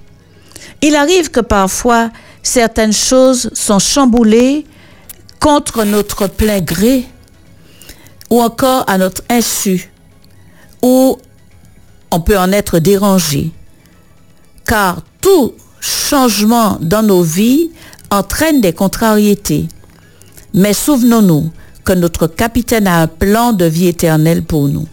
Il 0.82 0.96
arrive 0.96 1.32
que 1.32 1.40
parfois 1.40 2.10
certaines 2.44 2.94
choses 2.94 3.50
sont 3.54 3.80
chamboulées 3.80 4.66
contre 5.40 5.84
notre 5.84 6.28
plein 6.28 6.60
gré 6.60 7.06
ou 8.30 8.42
encore 8.42 8.84
à 8.88 8.98
notre 8.98 9.22
insu, 9.30 9.92
ou 10.82 11.18
on 12.12 12.20
peut 12.20 12.38
en 12.38 12.52
être 12.52 12.80
dérangé. 12.80 13.52
Car 14.66 15.02
tout 15.26 15.56
changement 15.82 16.78
dans 16.82 17.02
nos 17.02 17.24
vies 17.24 17.72
entraîne 18.12 18.62
des 18.62 18.74
contrariétés. 18.74 19.68
Mais 20.54 20.72
souvenons-nous 20.72 21.50
que 21.84 21.94
notre 21.94 22.28
capitaine 22.28 22.86
a 22.86 23.02
un 23.02 23.08
plan 23.08 23.52
de 23.52 23.66
vie 23.66 23.88
éternelle 23.88 24.44
pour 24.44 24.68
nous. 24.68 24.86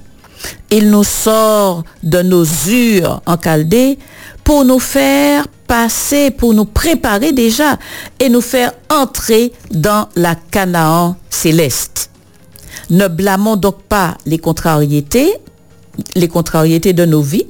Il 0.71 0.91
nous 0.91 1.05
sort 1.05 1.85
de 2.03 2.23
nos 2.23 2.47
ures 2.67 3.21
en 3.27 3.37
pour 4.43 4.65
nous 4.65 4.79
faire 4.79 5.47
passer, 5.67 6.31
pour 6.31 6.55
nous 6.55 6.65
préparer 6.65 7.33
déjà 7.33 7.79
et 8.19 8.31
nous 8.31 8.41
faire 8.41 8.73
entrer 8.91 9.53
dans 9.71 10.09
la 10.17 10.35
Canaan 10.35 11.17
céleste. 11.29 12.11
Ne 12.89 13.07
blâmons 13.07 13.57
donc 13.57 13.83
pas 13.83 14.17
les 14.25 14.39
contrariétés, 14.39 15.35
les 16.15 16.29
contrariétés 16.29 16.95
de 16.95 17.05
nos 17.05 17.21
vies. 17.21 17.47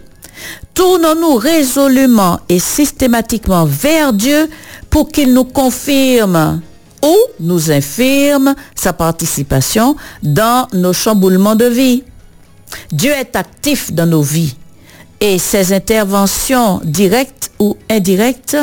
Tournons-nous 0.74 1.36
résolument 1.36 2.40
et 2.48 2.58
systématiquement 2.58 3.64
vers 3.64 4.12
Dieu 4.12 4.48
pour 4.88 5.08
qu'il 5.08 5.32
nous 5.32 5.44
confirme 5.44 6.60
ou 7.02 7.16
nous 7.40 7.70
infirme 7.70 8.54
sa 8.74 8.92
participation 8.92 9.96
dans 10.22 10.68
nos 10.72 10.92
chamboulements 10.92 11.56
de 11.56 11.66
vie. 11.66 12.04
Dieu 12.90 13.10
est 13.10 13.36
actif 13.36 13.92
dans 13.92 14.06
nos 14.06 14.22
vies 14.22 14.54
et 15.20 15.38
ses 15.38 15.72
interventions 15.72 16.80
directes 16.84 17.50
ou 17.58 17.76
indirectes 17.90 18.56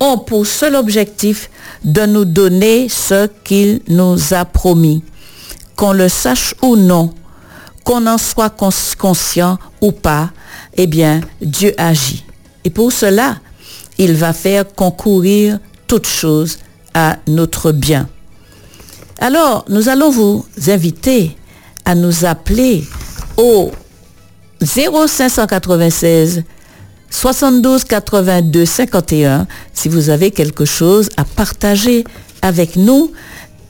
ont 0.00 0.18
pour 0.18 0.46
seul 0.46 0.74
objectif 0.74 1.50
de 1.84 2.06
nous 2.06 2.24
donner 2.24 2.88
ce 2.88 3.28
qu'il 3.44 3.80
nous 3.88 4.34
a 4.34 4.44
promis. 4.44 5.02
Qu'on 5.76 5.92
le 5.92 6.08
sache 6.08 6.54
ou 6.62 6.76
non, 6.76 7.12
qu'on 7.84 8.06
en 8.06 8.18
soit 8.18 8.50
conscient 8.98 9.58
ou 9.80 9.92
pas, 9.92 10.30
eh 10.76 10.86
bien, 10.86 11.20
Dieu 11.40 11.72
agit. 11.78 12.24
Et 12.64 12.70
pour 12.70 12.92
cela, 12.92 13.38
il 13.98 14.14
va 14.14 14.32
faire 14.32 14.64
concourir 14.74 15.58
toutes 15.86 16.06
choses 16.06 16.58
à 16.94 17.18
notre 17.26 17.72
bien. 17.72 18.08
Alors, 19.18 19.64
nous 19.68 19.88
allons 19.88 20.10
vous 20.10 20.44
inviter 20.66 21.36
à 21.84 21.94
nous 21.94 22.24
appeler 22.24 22.84
au 23.36 23.70
0596 24.60 26.44
72 27.10 27.84
82 27.84 28.64
51 28.64 29.46
si 29.72 29.88
vous 29.88 30.10
avez 30.10 30.30
quelque 30.30 30.64
chose 30.64 31.08
à 31.16 31.24
partager 31.24 32.04
avec 32.42 32.76
nous 32.76 33.12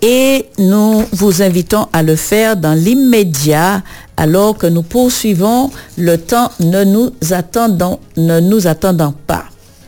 et 0.03 0.47
nous 0.59 1.05
vous 1.13 1.43
invitons 1.43 1.89
à 1.93 2.03
le 2.03 2.17
faire 2.17 2.57
dans 2.57 2.75
l'immédiat 2.75 3.83
alors 4.17 4.57
que 4.57 4.67
nous 4.67 4.83
poursuivons 4.83 5.71
le 5.97 6.19
temps 6.19 6.51
ne 6.61 6.85
nous 6.85 7.11
attendant, 7.31 8.01
ne 8.17 8.41
nous 8.41 8.67
attendant 8.67 9.15
pas. 9.27 9.45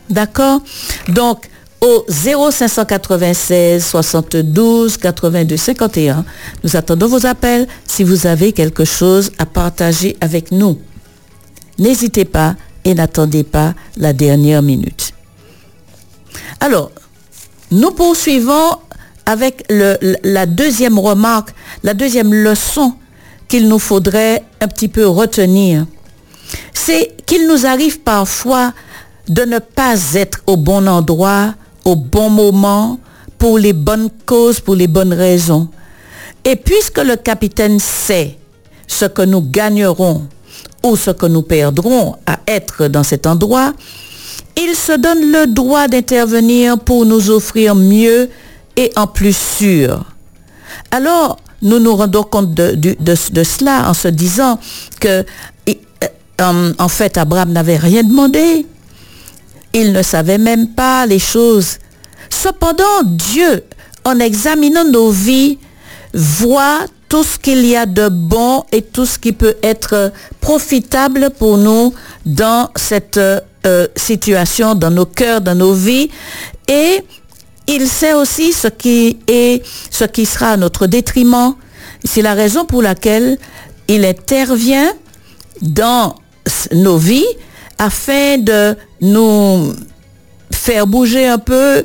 D'accord? 0.09 0.61
Donc, 1.09 1.49
au 1.81 2.05
0596 2.09 3.85
72 3.85 4.97
82 4.97 5.57
51, 5.57 6.25
nous 6.65 6.77
attendons 6.77 7.09
vos 7.09 7.27
appels 7.27 7.67
si 7.87 8.03
vous 8.03 8.27
avez 8.27 8.53
quelque 8.53 8.85
chose 8.85 9.31
à 9.39 9.47
partager 9.47 10.17
avec 10.21 10.53
nous. 10.53 10.79
N'hésitez 11.79 12.25
pas 12.25 12.57
et 12.85 12.95
n'attendez 12.95 13.45
pas 13.45 13.75
la 13.97 14.13
dernière 14.13 14.63
minute. 14.63 15.13
Alors, 16.61 16.91
nous 17.71 17.91
poursuivons 17.91 18.79
avec 19.27 19.65
la 19.71 20.47
deuxième 20.47 20.99
remarque, 20.99 21.51
la 21.83 21.95
deuxième 21.95 22.33
leçon 22.33 22.95
qu'il 23.49 23.69
nous 23.69 23.79
faudrait 23.81 24.45
un 24.61 24.69
petit 24.69 24.89
peu 24.89 25.07
retenir. 25.07 25.85
C'est 26.73 27.13
qu'il 27.27 27.47
nous 27.49 27.67
arrive 27.67 28.01
parfois 28.01 28.73
de 29.29 29.43
ne 29.43 29.59
pas 29.59 29.97
être 30.15 30.41
au 30.47 30.57
bon 30.57 30.87
endroit, 30.87 31.55
au 31.85 31.97
bon 31.97 32.31
moment, 32.31 33.01
pour 33.39 33.59
les 33.59 33.73
bonnes 33.73 34.09
causes, 34.25 34.61
pour 34.61 34.77
les 34.77 34.87
bonnes 34.87 35.13
raisons. 35.13 35.69
Et 36.45 36.57
puisque 36.57 36.99
le 36.99 37.17
capitaine 37.17 37.81
sait 37.81 38.37
ce 38.87 39.05
que 39.07 39.23
nous 39.23 39.43
gagnerons 39.43 40.27
ou 40.85 40.97
ce 40.97 41.11
que 41.11 41.27
nous 41.27 41.43
perdrons 41.43 42.15
à 42.27 42.39
être 42.47 42.87
dans 42.87 43.03
cet 43.03 43.27
endroit, 43.27 43.73
il 44.57 44.75
se 44.75 44.93
donne 44.93 45.33
le 45.33 45.47
droit 45.47 45.89
d'intervenir 45.89 46.79
pour 46.79 47.05
nous 47.05 47.31
offrir 47.31 47.75
mieux 47.75 48.31
et 48.77 48.93
en 48.97 49.07
plus 49.07 49.37
sûr. 49.37 50.05
Alors, 50.91 51.39
nous 51.63 51.79
nous 51.79 51.97
rendons 51.97 52.23
compte 52.23 52.55
de, 52.55 53.15
cela 53.15 53.89
en 53.89 53.95
se 53.95 54.09
disant 54.09 54.59
que, 55.01 55.25
euh, 56.41 56.73
en 56.79 56.89
fait, 56.89 57.17
Abraham 57.17 57.53
n'avait 57.53 57.79
rien 57.79 58.03
demandé. 58.03 58.67
Il 59.73 59.93
ne 59.93 60.03
savait 60.03 60.39
même 60.39 60.69
pas 60.69 61.07
les 61.07 61.19
choses. 61.19 61.79
Cependant, 62.31 63.03
Dieu, 63.05 63.65
en 64.05 64.19
examinant 64.21 64.85
nos 64.85 65.11
vies, 65.11 65.59
voit 66.13 66.87
tout 67.09 67.23
ce 67.23 67.39
qu'il 67.39 67.65
y 67.67 67.77
a 67.77 67.87
de 67.87 68.09
bon 68.09 68.65
et 68.73 68.83
tout 68.83 69.07
ce 69.07 69.19
qui 69.19 69.33
peut 69.33 69.57
être 69.63 70.13
profitable 70.41 71.31
pour 71.39 71.57
nous 71.57 71.95
dans 72.25 72.71
cette 72.75 73.19
euh, 73.19 73.87
situation, 73.97 74.75
dans 74.75 74.91
nos 74.91 75.07
cœurs, 75.07 75.41
dans 75.41 75.55
nos 75.55 75.73
vies. 75.73 76.11
Et 76.69 77.03
il 77.69 77.89
sait 77.89 78.13
aussi 78.13 78.53
ce 78.53 78.69
qui 78.69 79.19
est, 79.27 79.65
ce 79.91 80.05
qui 80.05 80.27
sera 80.27 80.51
à 80.51 80.57
notre 80.57 80.87
détriment. 80.87 81.55
C'est 82.05 82.23
la 82.23 82.35
raison 82.35 82.65
pour 82.65 82.83
laquelle 82.83 83.39
il 83.89 84.05
intervient 84.05 84.93
dans 85.63 86.15
nos 86.73 86.97
vies 86.97 87.27
afin 87.79 88.39
de 88.39 88.77
nous 89.01 89.73
faire 90.53 90.87
bouger 90.87 91.27
un 91.27 91.39
peu. 91.39 91.85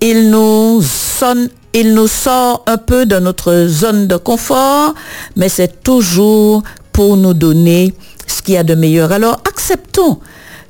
Il 0.00 0.30
nous 0.30 0.82
sonne, 0.82 1.48
il 1.72 1.94
nous 1.94 2.08
sort 2.08 2.64
un 2.66 2.78
peu 2.78 3.06
de 3.06 3.18
notre 3.18 3.66
zone 3.68 4.06
de 4.08 4.16
confort, 4.16 4.94
mais 5.36 5.48
c'est 5.48 5.82
toujours 5.82 6.62
pour 6.92 7.16
nous 7.16 7.34
donner 7.34 7.94
ce 8.26 8.42
qu'il 8.42 8.54
y 8.54 8.58
a 8.58 8.64
de 8.64 8.74
meilleur. 8.74 9.12
Alors 9.12 9.40
acceptons 9.48 10.18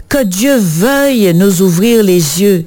que 0.08 0.22
Dieu 0.22 0.56
veuille 0.56 1.32
nous 1.34 1.62
ouvrir 1.62 2.02
les 2.02 2.42
yeux 2.42 2.66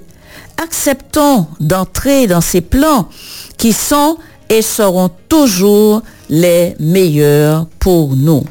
acceptons 0.61 1.47
d'entrer 1.59 2.27
dans 2.27 2.41
ces 2.41 2.61
plans 2.61 3.09
qui 3.57 3.73
sont 3.73 4.17
et 4.49 4.61
seront 4.61 5.09
toujours 5.29 6.01
les 6.29 6.75
meilleurs 6.79 7.67
pour 7.79 8.15
nous. 8.15 8.43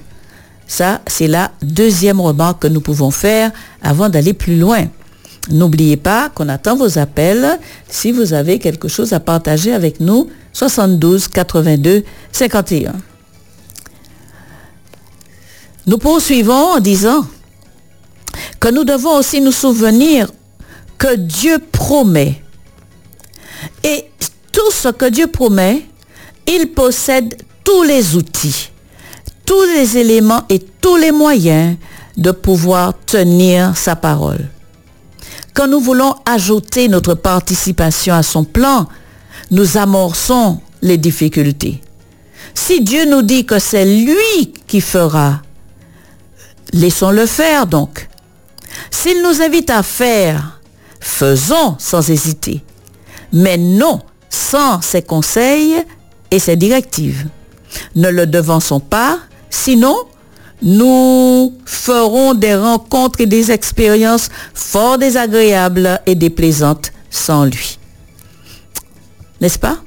Ça, 0.66 1.00
c'est 1.06 1.28
la 1.28 1.52
deuxième 1.62 2.20
remarque 2.20 2.62
que 2.62 2.68
nous 2.68 2.80
pouvons 2.80 3.10
faire 3.10 3.52
avant 3.82 4.08
d'aller 4.08 4.32
plus 4.32 4.58
loin. 4.58 4.86
N'oubliez 5.50 5.96
pas 5.96 6.30
qu'on 6.30 6.48
attend 6.48 6.74
vos 6.74 6.98
appels 6.98 7.58
si 7.88 8.12
vous 8.12 8.32
avez 8.32 8.58
quelque 8.58 8.88
chose 8.88 9.12
à 9.12 9.20
partager 9.20 9.74
avec 9.74 10.00
nous. 10.00 10.30
72 10.52 11.28
82 11.28 12.04
51. 12.32 12.94
Nous 15.86 15.98
poursuivons 15.98 16.76
en 16.76 16.80
disant 16.80 17.26
que 18.58 18.68
nous 18.68 18.84
devons 18.84 19.18
aussi 19.18 19.42
nous 19.42 19.52
souvenir 19.52 20.28
que 20.98 21.16
Dieu 21.16 21.58
promet. 21.72 22.40
Et 23.82 24.10
tout 24.52 24.70
ce 24.70 24.88
que 24.88 25.06
Dieu 25.06 25.26
promet, 25.26 25.86
il 26.46 26.68
possède 26.72 27.36
tous 27.62 27.82
les 27.82 28.16
outils, 28.16 28.70
tous 29.44 29.64
les 29.74 29.96
éléments 29.96 30.42
et 30.48 30.58
tous 30.58 30.96
les 30.96 31.12
moyens 31.12 31.76
de 32.16 32.30
pouvoir 32.30 32.94
tenir 33.06 33.76
sa 33.76 33.96
parole. 33.96 34.48
Quand 35.54 35.66
nous 35.68 35.80
voulons 35.80 36.14
ajouter 36.26 36.88
notre 36.88 37.14
participation 37.14 38.14
à 38.14 38.22
son 38.22 38.44
plan, 38.44 38.88
nous 39.50 39.76
amorçons 39.76 40.60
les 40.82 40.98
difficultés. 40.98 41.80
Si 42.54 42.80
Dieu 42.80 43.04
nous 43.06 43.22
dit 43.22 43.46
que 43.46 43.58
c'est 43.58 43.84
lui 43.84 44.52
qui 44.66 44.80
fera, 44.80 45.42
laissons-le 46.72 47.26
faire 47.26 47.66
donc. 47.66 48.08
S'il 48.90 49.22
nous 49.22 49.42
invite 49.42 49.70
à 49.70 49.82
faire, 49.82 50.60
faisons 51.04 51.76
sans 51.78 52.10
hésiter. 52.10 52.62
Mais 53.32 53.56
non 53.56 54.00
sans 54.30 54.80
ses 54.80 55.02
conseils 55.02 55.74
et 56.30 56.38
ses 56.38 56.56
directives. 56.56 57.28
Ne 57.94 58.08
le 58.08 58.26
devançons 58.26 58.80
pas, 58.80 59.18
sinon 59.50 59.96
nous 60.62 61.52
ferons 61.64 62.34
des 62.34 62.54
rencontres 62.54 63.20
et 63.20 63.26
des 63.26 63.50
expériences 63.50 64.28
fort 64.54 64.98
désagréables 64.98 66.00
et 66.06 66.14
déplaisantes 66.14 66.92
sans 67.10 67.44
lui. 67.44 67.78
N'est-ce 69.40 69.58
pas? 69.58 69.78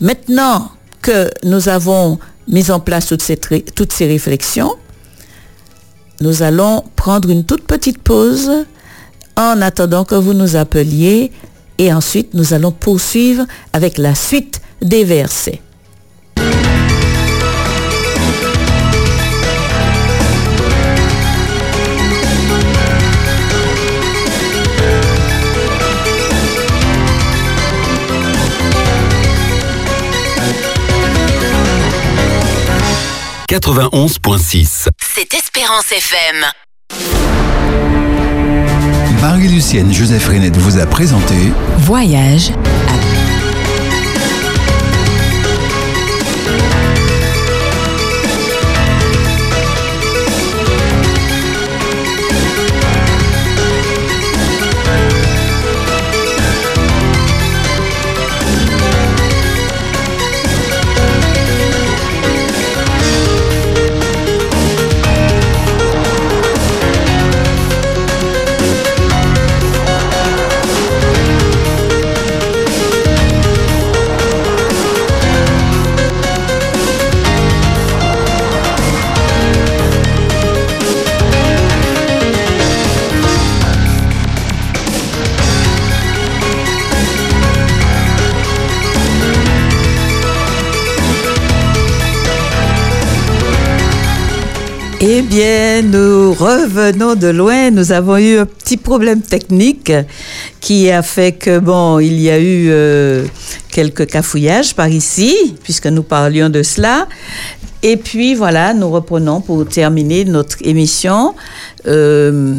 Maintenant 0.00 0.70
que 1.02 1.30
nous 1.42 1.68
avons 1.68 2.18
mis 2.46 2.70
en 2.70 2.78
place 2.78 3.06
toutes 3.06 3.22
ces, 3.22 3.36
toutes 3.36 3.92
ces 3.92 4.06
réflexions, 4.06 4.74
nous 6.20 6.42
allons 6.42 6.84
prendre 6.94 7.30
une 7.30 7.44
toute 7.44 7.64
petite 7.64 7.98
pause 7.98 8.64
en 9.36 9.60
attendant 9.60 10.04
que 10.04 10.14
vous 10.14 10.34
nous 10.34 10.56
appeliez 10.56 11.32
et 11.78 11.92
ensuite 11.92 12.34
nous 12.34 12.54
allons 12.54 12.72
poursuivre 12.72 13.44
avec 13.72 13.98
la 13.98 14.14
suite 14.14 14.60
des 14.80 15.04
versets. 15.04 15.60
91.6. 33.54 34.88
C'est 35.00 35.32
Espérance 35.32 35.92
FM. 35.92 36.44
Marie-Lucienne 39.20 39.92
Joseph 39.92 40.28
Renette 40.28 40.56
vous 40.56 40.78
a 40.78 40.86
présenté 40.86 41.34
Voyage 41.78 42.50
à 42.50 43.13
bien, 95.34 95.82
nous 95.82 96.32
revenons 96.32 97.16
de 97.16 97.26
loin. 97.26 97.72
Nous 97.72 97.90
avons 97.90 98.18
eu 98.18 98.38
un 98.38 98.46
petit 98.46 98.76
problème 98.76 99.20
technique 99.20 99.92
qui 100.60 100.92
a 100.92 101.02
fait 101.02 101.32
que, 101.32 101.58
bon, 101.58 101.98
il 101.98 102.20
y 102.20 102.30
a 102.30 102.38
eu 102.38 102.68
euh, 102.68 103.24
quelques 103.68 104.06
cafouillages 104.06 104.76
par 104.76 104.88
ici, 104.88 105.56
puisque 105.64 105.88
nous 105.88 106.04
parlions 106.04 106.50
de 106.50 106.62
cela. 106.62 107.08
Et 107.82 107.96
puis 107.96 108.36
voilà, 108.36 108.74
nous 108.74 108.88
reprenons 108.90 109.40
pour 109.40 109.66
terminer 109.66 110.24
notre 110.24 110.56
émission. 110.64 111.34
Euh, 111.88 112.54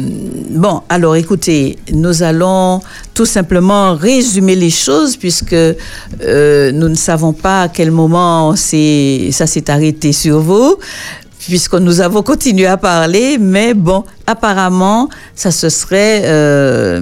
bon, 0.50 0.82
alors 0.90 1.16
écoutez, 1.16 1.78
nous 1.92 2.22
allons 2.22 2.80
tout 3.14 3.26
simplement 3.26 3.94
résumer 3.94 4.54
les 4.54 4.70
choses 4.70 5.16
puisque 5.16 5.54
euh, 5.54 6.72
nous 6.72 6.88
ne 6.88 6.94
savons 6.94 7.32
pas 7.32 7.62
à 7.62 7.68
quel 7.68 7.90
moment 7.90 8.54
ça 8.54 9.46
s'est 9.46 9.70
arrêté 9.70 10.12
sur 10.12 10.40
vous 10.40 10.76
puisque 11.48 11.74
nous 11.74 12.00
avons 12.00 12.22
continué 12.22 12.66
à 12.66 12.76
parler, 12.76 13.38
mais 13.38 13.74
bon, 13.74 14.04
apparemment, 14.26 15.08
ça 15.34 15.50
se 15.50 15.68
serait... 15.68 16.22
Euh, 16.24 17.00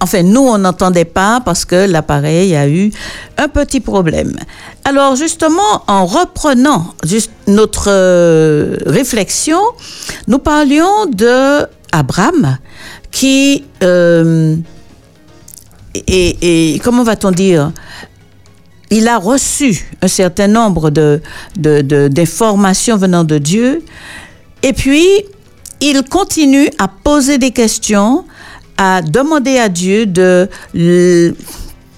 enfin, 0.00 0.22
nous, 0.22 0.40
on 0.40 0.58
n'entendait 0.58 1.04
pas 1.04 1.40
parce 1.44 1.64
que 1.64 1.86
l'appareil 1.86 2.54
a 2.54 2.68
eu 2.68 2.92
un 3.38 3.48
petit 3.48 3.80
problème. 3.80 4.36
Alors, 4.84 5.16
justement, 5.16 5.82
en 5.86 6.06
reprenant 6.06 6.94
juste 7.04 7.32
notre 7.46 7.86
euh, 7.88 8.76
réflexion, 8.86 9.60
nous 10.28 10.38
parlions 10.38 11.06
de 11.06 11.66
Abraham 11.92 12.58
qui... 13.10 13.64
Euh, 13.82 14.56
et, 15.94 16.74
et, 16.74 16.78
comment 16.78 17.02
va-t-on 17.02 17.32
dire? 17.32 17.70
Il 18.92 19.08
a 19.08 19.16
reçu 19.16 19.86
un 20.02 20.08
certain 20.08 20.48
nombre 20.48 20.90
de, 20.90 21.22
d'informations 21.56 22.98
venant 22.98 23.24
de 23.24 23.38
Dieu, 23.38 23.82
et 24.62 24.74
puis 24.74 25.06
il 25.80 26.02
continue 26.04 26.68
à 26.78 26.88
poser 26.88 27.38
des 27.38 27.52
questions, 27.52 28.24
à 28.76 29.00
demander 29.00 29.58
à 29.58 29.70
Dieu 29.70 30.04
de, 30.04 30.48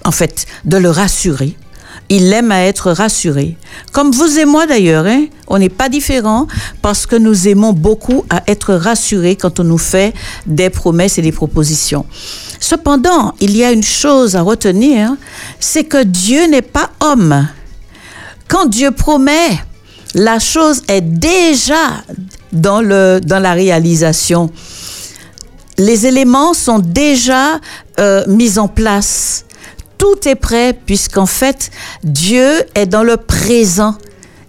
en 0.05 0.11
fait, 0.11 0.45
de 0.63 0.77
le 0.77 0.89
rassurer. 0.89 1.57
Il 2.09 2.31
aime 2.33 2.51
à 2.51 2.61
être 2.61 2.91
rassuré. 2.91 3.57
Comme 3.91 4.11
vous 4.11 4.37
et 4.37 4.45
moi 4.45 4.67
d'ailleurs, 4.67 5.07
hein, 5.07 5.25
on 5.47 5.57
n'est 5.57 5.69
pas 5.69 5.89
différents 5.89 6.47
parce 6.81 7.05
que 7.05 7.15
nous 7.15 7.47
aimons 7.47 7.73
beaucoup 7.73 8.25
à 8.29 8.43
être 8.47 8.75
rassurés 8.75 9.35
quand 9.35 9.59
on 9.59 9.63
nous 9.63 9.79
fait 9.79 10.13
des 10.45 10.69
promesses 10.69 11.17
et 11.17 11.21
des 11.23 11.31
propositions. 11.31 12.05
Cependant, 12.59 13.33
il 13.39 13.55
y 13.57 13.63
a 13.63 13.71
une 13.71 13.83
chose 13.83 14.35
à 14.35 14.41
retenir, 14.41 15.15
c'est 15.59 15.83
que 15.83 16.03
Dieu 16.03 16.47
n'est 16.47 16.61
pas 16.61 16.91
homme. 16.99 17.47
Quand 18.47 18.67
Dieu 18.67 18.91
promet, 18.91 19.59
la 20.13 20.39
chose 20.39 20.83
est 20.87 21.01
déjà 21.01 22.03
dans, 22.53 22.81
le, 22.81 23.19
dans 23.23 23.39
la 23.39 23.53
réalisation. 23.53 24.49
Les 25.77 26.05
éléments 26.05 26.53
sont 26.53 26.79
déjà 26.79 27.59
euh, 27.99 28.23
mis 28.27 28.57
en 28.57 28.67
place. 28.67 29.45
Tout 29.97 30.27
est 30.27 30.35
prêt 30.35 30.77
puisqu'en 30.85 31.25
fait, 31.25 31.71
Dieu 32.03 32.49
est 32.75 32.85
dans 32.85 33.03
le 33.03 33.17
présent. 33.17 33.95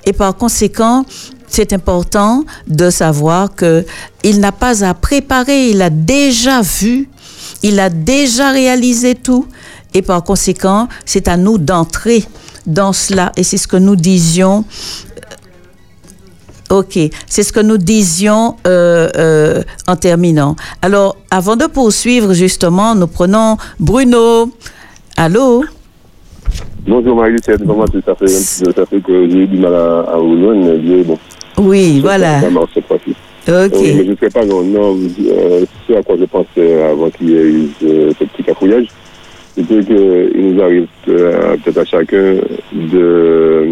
Et 0.04 0.12
par 0.12 0.37
conséquent, 0.37 1.04
c'est 1.48 1.72
important 1.72 2.44
de 2.66 2.90
savoir 2.90 3.54
que 3.54 3.85
il 4.22 4.40
n'a 4.40 4.52
pas 4.52 4.85
à 4.85 4.94
préparer, 4.94 5.70
il 5.70 5.82
a 5.82 5.90
déjà 5.90 6.62
vu 6.62 7.09
il 7.62 7.80
a 7.80 7.90
déjà 7.90 8.50
réalisé 8.50 9.14
tout 9.14 9.46
et 9.94 10.02
par 10.02 10.22
conséquent, 10.22 10.88
c'est 11.04 11.28
à 11.28 11.37
nous 11.37 11.59
d'entrer 11.59 12.24
dans 12.66 12.92
cela. 12.92 13.32
Et 13.37 13.42
c'est 13.42 13.56
ce 13.56 13.66
que 13.66 13.76
nous 13.76 13.96
disions. 13.96 14.64
Euh, 16.70 16.78
ok, 16.78 16.98
c'est 17.26 17.42
ce 17.42 17.52
que 17.52 17.61
nous 17.61 17.78
disions 17.78 18.56
euh, 18.66 19.09
euh, 19.16 19.62
en 19.87 19.96
terminant. 19.96 20.54
Alors, 20.82 21.16
avant 21.30 21.56
de 21.56 21.66
poursuivre, 21.66 22.35
justement, 22.35 22.94
nous 22.94 23.06
prenons 23.06 23.56
Bruno. 23.80 24.52
Allô? 25.16 25.64
Bonjour 26.87 27.16
Marie, 27.16 27.37
c'est 27.44 27.64
comment 27.66 27.87
ça 27.87 28.14
fait, 28.14 28.26
ça 28.29 28.87
fait 28.87 29.00
que 29.00 29.29
j'ai 29.29 29.38
eu 29.42 29.46
du 29.46 29.57
mal 29.59 29.74
à, 29.74 30.00
à 30.12 30.16
vous 30.18 30.38
joindre, 30.40 30.76
bon. 31.05 31.18
Oui, 31.59 32.00
voilà. 32.00 32.40
Ça 32.42 32.50
marche 32.50 32.70
cette 32.74 32.87
fois-ci. 32.87 33.11
Ok. 33.48 33.72
Oui, 33.81 33.92
mais 33.96 34.05
je 34.05 34.11
ne 34.11 34.16
sais 34.16 34.31
pas, 34.31 34.44
non, 34.44 34.62
non 34.62 34.96
euh, 35.26 35.64
ce 35.88 35.94
à 35.94 36.02
quoi 36.02 36.16
je 36.18 36.24
pensais 36.26 36.83
avant 36.83 37.11
qu'il 37.11 37.31
y 37.31 37.35
ait 37.37 37.42
eu 37.48 37.68
ce, 37.81 38.12
ce 38.18 38.24
petit 38.24 38.42
cafouillage, 38.44 38.87
c'était 39.57 39.85
qu'il 39.85 40.52
nous 40.55 40.62
arrive 40.62 40.87
euh, 41.09 41.57
peut-être 41.64 41.79
à 41.79 41.85
chacun 41.85 42.37
de, 42.72 43.68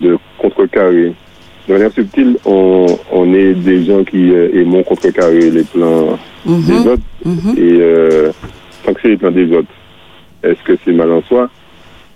de 0.00 0.16
contrecarrer. 0.38 1.12
De 1.68 1.72
manière 1.74 1.92
subtile, 1.92 2.36
on, 2.46 2.86
on 3.12 3.34
est 3.34 3.52
des 3.54 3.84
gens 3.84 4.02
qui 4.02 4.32
euh, 4.32 4.48
aimons 4.54 4.82
contrecarrer 4.82 5.50
les 5.50 5.64
plans 5.64 6.18
Mhm. 6.46 6.62
des 6.66 6.88
autres 6.88 7.02
Mhm. 7.24 7.54
et 7.58 7.78
euh, 7.80 8.30
tant 8.86 8.94
que 8.94 9.00
c'est 9.02 9.08
les 9.08 9.16
plans 9.16 9.32
des 9.32 9.52
autres, 9.54 9.68
est-ce 10.42 10.62
que 10.64 10.78
c'est 10.84 10.92
mal 10.92 11.10
en 11.10 11.22
soi? 11.22 11.50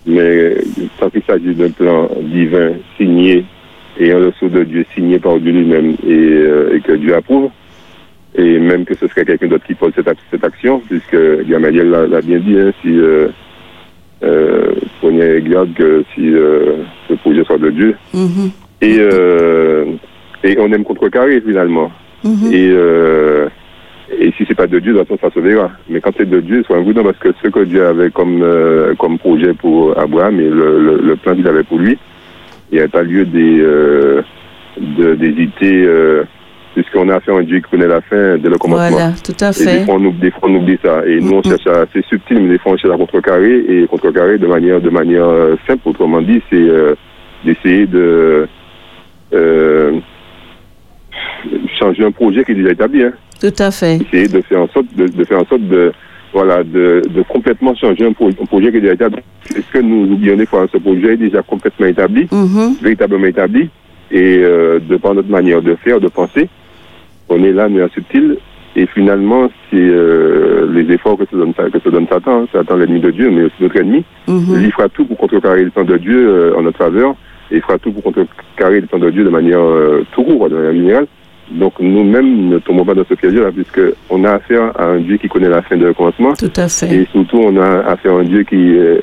Mais 0.07 0.57
tant 0.99 1.11
qu'il 1.11 1.23
s'agit 1.23 1.55
d'un 1.55 1.71
plan 1.71 2.09
divin 2.23 2.73
signé 2.97 3.45
et 3.99 4.13
un 4.13 4.19
leçon 4.19 4.49
de 4.49 4.65
Dieu 4.65 4.85
signé 4.95 5.19
par 5.19 5.39
Dieu 5.39 5.53
lui-même 5.53 5.97
et, 6.07 6.11
euh, 6.11 6.75
et 6.77 6.81
que 6.81 6.93
Dieu 6.93 7.15
approuve, 7.15 7.51
et 8.35 8.59
même 8.59 8.85
que 8.85 8.95
ce 8.97 9.07
serait 9.09 9.25
quelqu'un 9.25 9.49
d'autre 9.49 9.67
qui 9.67 9.75
pose 9.75 9.93
cette, 9.95 10.09
cette 10.31 10.45
action, 10.45 10.81
puisque 10.89 11.47
Gamaliel 11.47 11.91
l'a 11.91 12.21
bien 12.21 12.39
dit, 12.39 12.59
hein, 12.59 12.73
si, 12.83 12.99
euh, 12.99 13.29
euh, 14.25 14.73
prenez 15.01 15.43
garde 15.43 15.75
que 15.75 16.05
si 16.15 16.33
euh, 16.35 16.77
le 17.11 17.17
projet 17.17 17.45
soit 17.45 17.59
de 17.59 17.71
Dieu. 17.71 17.95
Mhm. 18.15 18.51
Et, 18.81 18.97
euh, 18.99 19.85
et 20.43 20.57
on 20.59 20.73
aime 20.73 20.85
contrecarrer 20.85 21.41
finalement. 21.41 21.93
Mhm. 22.25 22.53
Et, 22.53 22.71
euh, 22.73 23.49
et 24.19 24.33
si 24.37 24.45
c'est 24.47 24.55
pas 24.55 24.67
de 24.67 24.79
Dieu, 24.79 24.93
de 24.93 24.99
toute 24.99 25.09
façon, 25.09 25.21
ça 25.29 25.35
se 25.35 25.41
verra. 25.41 25.71
Mais 25.89 26.01
quand 26.01 26.13
c'est 26.17 26.29
de 26.29 26.41
Dieu, 26.41 26.63
soyez 26.67 26.83
prudent 26.83 27.03
parce 27.05 27.19
que 27.19 27.29
ce 27.43 27.49
que 27.49 27.65
Dieu 27.65 27.85
avait 27.87 28.11
comme, 28.11 28.43
euh, 28.43 28.95
comme 28.97 29.19
projet 29.19 29.55
pour 29.55 29.99
Abraham 29.99 30.39
et 30.41 30.49
le, 30.49 30.79
le, 30.81 30.97
le 31.03 31.17
plan 31.17 31.35
qu'il 31.35 31.47
avait 31.49 31.63
pour 31.63 31.79
lui, 31.79 31.99
il 32.71 32.79
n'y 32.79 32.85
a 32.85 32.89
pas 32.89 33.03
lieu 33.03 33.27
euh, 33.35 34.23
d'hésiter, 34.79 35.85
euh, 35.85 36.25
puisqu'on 36.75 37.09
a 37.09 37.17
affaire 37.17 37.37
à 37.37 37.39
un 37.39 37.43
Dieu 37.43 37.59
qui 37.59 37.71
connaît 37.71 37.87
la 37.87 38.01
fin 38.01 38.39
dès 38.39 38.49
le 38.49 38.57
commencement. 38.59 38.89
Voilà, 38.91 39.13
tout 39.25 39.35
à 39.41 39.51
Et 39.51 39.53
des 39.53 39.65
fait. 39.65 39.85
fois, 39.85 39.95
on 39.99 40.05
oublie, 40.05 40.21
des 40.21 40.31
fois, 40.31 40.49
on 40.49 40.55
oublie 40.57 40.79
ça. 40.83 41.03
Et 41.07 41.21
nous, 41.21 41.33
on 41.37 41.43
cherche 41.43 41.67
à, 41.67 41.85
c'est 41.93 42.05
subtil, 42.07 42.41
mais 42.43 42.49
des 42.51 42.59
fois, 42.59 42.73
on 42.73 42.77
cherche 42.77 42.95
à 42.95 42.97
contrecarrer. 42.97 43.65
Et 43.69 43.87
contrecarrer 43.87 44.39
de 44.39 44.47
manière, 44.47 44.81
de 44.81 44.91
manière 44.91 45.27
simple, 45.67 45.83
autrement 45.87 46.23
dit, 46.23 46.41
c'est 46.51 46.57
euh, 46.57 46.95
d'essayer 47.45 47.87
de 47.87 48.47
changer 51.79 52.05
un 52.05 52.11
projet 52.11 52.45
qui 52.45 52.53
est 52.53 52.57
déjà 52.57 52.71
établi. 52.71 53.03
Hein. 53.05 53.13
Tout 53.43 53.55
à 53.59 53.71
fait. 53.73 53.97
Essayer 53.97 54.29
de 54.29 54.41
faire 54.43 54.61
en 54.63 54.69
sorte 54.69 54.87
de, 54.97 55.07
de 55.09 55.25
faire 55.25 55.41
en 55.41 55.45
sorte 55.47 55.63
de 55.63 55.93
voilà 56.33 56.63
de, 56.65 57.03
de 57.15 57.23
complètement 57.29 57.75
changer 57.75 58.07
un, 58.07 58.13
pro- 58.15 58.29
un 58.31 58.47
projet 58.47 58.71
qui 58.71 58.79
est 58.79 58.81
déjà 58.81 58.95
établi. 58.95 59.21
Est-ce 59.55 59.71
que 59.73 59.79
nous 59.83 60.05
oublions 60.15 60.37
des 60.37 60.47
fois 60.47 60.67
ce 60.73 60.79
projet 60.79 61.15
est 61.15 61.17
déjà 61.29 61.43
complètement 61.43 61.87
établi, 61.87 62.27
Mhm. 62.33 62.77
véritablement 62.81 63.27
établi, 63.27 63.69
et 64.11 64.39
euh, 64.39 64.79
de 64.79 64.97
par 64.97 65.15
notre 65.15 65.29
manière 65.29 65.61
de 65.61 65.75
faire, 65.85 66.01
de 66.01 66.09
penser, 66.09 66.49
on 67.29 67.43
est 67.45 67.53
là, 67.53 67.69
mais 67.69 67.83
en 67.83 67.89
subtil. 67.91 68.37
Et 68.75 68.87
finalement, 68.87 69.51
c'est 69.71 69.77
euh, 69.77 70.67
les 70.73 70.91
efforts 70.95 71.19
que 71.19 71.27
se 71.31 71.37
donne, 71.37 71.53
que 71.53 71.79
se 71.79 71.89
donne 71.91 72.07
Satan, 72.09 72.45
hein. 72.45 72.47
Satan 72.53 72.77
l'ennemi 72.77 73.01
de 73.01 73.11
Dieu, 73.11 73.31
mais 73.31 73.43
aussi 73.43 73.57
notre 73.61 73.77
ennemi. 73.77 74.03
Mhm. 74.29 74.57
Lui 74.57 74.71
fera 74.71 74.89
tout 74.89 75.05
pour 75.05 75.19
contrecarrer 75.19 75.65
le 75.65 75.71
plan 75.71 75.85
de 75.85 75.99
Dieu 75.99 76.27
euh, 76.29 76.57
en 76.57 76.63
notre 76.63 76.79
faveur, 76.79 77.11
et 77.51 77.57
il 77.57 77.61
fera 77.61 77.77
tout 77.79 77.93
pour 77.93 78.03
contrecarrer 78.05 78.81
le 78.81 78.87
plan 78.87 78.99
de 78.99 79.11
Dieu 79.11 79.25
de 79.25 79.29
manière 79.29 79.61
euh, 79.61 80.07
tout 80.15 80.23
court, 80.23 80.49
de 80.49 80.55
manière 80.57 80.73
générale. 80.73 81.07
Donc 81.55 81.75
nous-mêmes 81.81 82.49
ne 82.49 82.59
tombons 82.59 82.85
pas 82.85 82.95
dans 82.95 83.05
ce 83.09 83.15
piège-là, 83.15 83.51
puisqu'on 83.53 84.25
a 84.25 84.33
affaire 84.33 84.73
à 84.79 84.85
un 84.87 85.01
Dieu 85.01 85.17
qui 85.19 85.29
connaît 85.29 85.49
la 85.49 85.63
fin 85.63 85.77
de 85.77 85.93
commencement, 85.93 86.33
Tout 86.35 86.51
à 86.57 86.69
fait. 86.69 86.95
et 86.95 87.07
surtout 87.13 87.39
on 87.39 87.57
a 87.61 87.81
affaire 87.91 88.15
à 88.15 88.21
un 88.21 88.25
Dieu 88.25 88.43
qui 88.45 88.57
euh, 88.79 88.99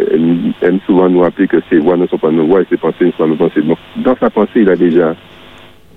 aime 0.62 0.80
souvent 0.86 1.10
nous 1.10 1.20
rappeler 1.22 1.48
que 1.48 1.58
ses 1.70 1.78
voix 1.78 1.96
ne 1.98 2.08
sont 2.08 2.18
pas 2.18 2.32
nos 2.32 2.46
voix 2.48 2.62
et 2.62 2.66
ses 2.70 2.78
pensées 2.78 3.06
ne 3.06 3.12
sont 3.12 3.18
pas 3.20 3.28
nos 3.28 3.36
pensées. 3.36 3.62
Donc 3.62 3.78
dans 3.98 4.16
sa 4.20 4.30
pensée, 4.30 4.62
il 4.62 4.70
a 4.70 4.76
déjà 4.76 5.16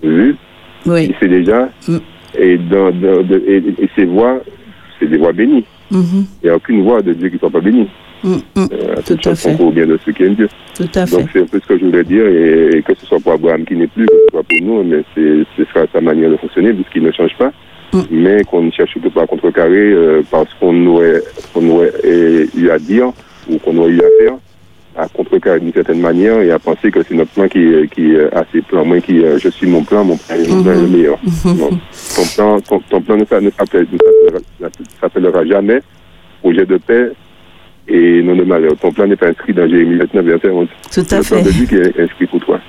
vu, 0.02 0.36
Oui. 0.86 1.08
il 1.10 1.14
sait 1.18 1.28
déjà, 1.28 1.68
Mm. 1.88 1.96
et, 2.38 2.58
dans, 2.58 2.90
dans- 2.90 3.22
de- 3.22 3.42
et, 3.46 3.56
et 3.84 3.90
ses 3.96 4.04
voix, 4.04 4.40
c'est 4.98 5.06
des 5.08 5.16
voix 5.18 5.32
bénies. 5.32 5.64
Mhm. 5.90 6.24
Il 6.42 6.44
n'y 6.46 6.50
a 6.50 6.56
aucune 6.56 6.82
voix 6.82 7.02
de 7.02 7.12
Dieu 7.12 7.28
qui 7.28 7.34
ne 7.34 7.38
soit 7.40 7.50
pas 7.50 7.60
bénie. 7.60 7.88
Mm, 8.24 8.34
mm. 8.34 8.40
Euh, 8.72 8.94
Tout 9.06 9.28
à 9.28 9.34
fait. 9.34 9.54
bien 9.72 9.86
de 9.86 9.98
ceux 10.04 10.12
qui 10.12 10.22
aiment 10.24 10.34
Dieu. 10.34 10.48
Tout 10.74 10.88
à 10.94 11.06
fait. 11.06 11.16
Donc 11.16 11.28
c'est 11.32 11.40
un 11.40 11.46
peu 11.46 11.60
ce 11.60 11.66
que 11.66 11.78
je 11.78 11.84
voulais 11.84 12.04
dire, 12.04 12.26
et, 12.26 12.78
et 12.78 12.82
que 12.82 12.92
ce 12.98 13.06
soit 13.06 13.18
pour 13.20 13.32
Abraham 13.32 13.64
qui 13.64 13.74
n'est 13.74 13.86
plus, 13.88 14.06
que 14.06 14.12
ce 14.12 14.30
soit 14.30 14.42
pour 14.44 14.60
nous, 14.66 14.82
mais 14.84 15.02
c'est, 15.14 15.44
ce 15.56 15.64
sera 15.72 15.86
sa 15.92 16.00
manière 16.00 16.30
de 16.30 16.36
fonctionner, 16.36 16.72
puisqu'il 16.72 17.02
ne 17.02 17.12
change 17.12 17.36
pas, 17.38 17.52
Mm. 17.94 18.00
mais 18.10 18.42
qu'on 18.44 18.62
ne 18.62 18.70
cherche 18.70 18.92
surtout 18.92 19.10
pas 19.10 19.24
à 19.24 19.26
contrecarrer 19.26 19.92
euh, 19.92 20.22
parce 20.30 20.48
qu'on 20.54 20.86
aurait, 20.86 21.20
qu'on 21.52 21.68
aurait 21.68 21.92
euh, 22.06 22.46
eu 22.56 22.70
à 22.70 22.78
dire 22.78 23.12
ou 23.50 23.58
qu'on 23.58 23.76
aurait 23.76 23.90
eu 23.90 23.98
à 24.00 24.08
faire, 24.18 24.34
à 24.96 25.08
contrecarrer 25.08 25.60
d'une 25.60 25.74
certaine 25.74 26.00
manière 26.00 26.40
et 26.40 26.50
à 26.52 26.58
penser 26.58 26.90
que 26.90 27.02
c'est 27.02 27.14
notre 27.14 27.32
plan 27.32 27.46
qui, 27.48 27.70
qui 27.94 28.16
a 28.16 28.46
ses 28.50 28.62
plans. 28.62 28.86
Moi, 28.86 29.00
qui, 29.02 29.20
je 29.36 29.48
suis 29.50 29.66
mon 29.66 29.82
plan, 29.84 30.04
mon 30.04 30.16
plan, 30.16 30.36
mon 30.48 30.62
plan 30.62 30.72
est 30.72 30.80
le 30.80 30.88
meilleur. 30.88 31.18
Non. 31.44 31.68
Ton 32.16 32.24
plan, 32.34 32.60
ton, 32.62 32.80
ton 32.88 33.00
plan 33.02 33.18
ne 33.18 33.24
s'appellera 35.00 35.44
jamais 35.44 35.80
projet 36.40 36.64
de 36.66 36.76
paix 36.78 37.10
et 37.88 38.22
non 38.22 38.36
de 38.36 38.44
malheur. 38.44 38.72
Ton 38.80 38.92
plan 38.92 39.06
n'est 39.06 39.16
pas 39.16 39.28
inscrit 39.28 39.52
dans 39.52 39.68
Jérémie 39.68 39.96
29, 39.98 40.24
verset 40.24 40.50
11. 40.50 40.68
Tout 40.92 41.00
à 41.10 41.18
le 41.18 41.22
plan 41.22 41.22
fait. 41.22 41.42
de 41.42 41.50
Dieu 41.50 41.66
qui 41.66 41.76
est 41.76 42.00
inscrit 42.00 42.26
pour 42.26 42.40
toi. 42.40 42.60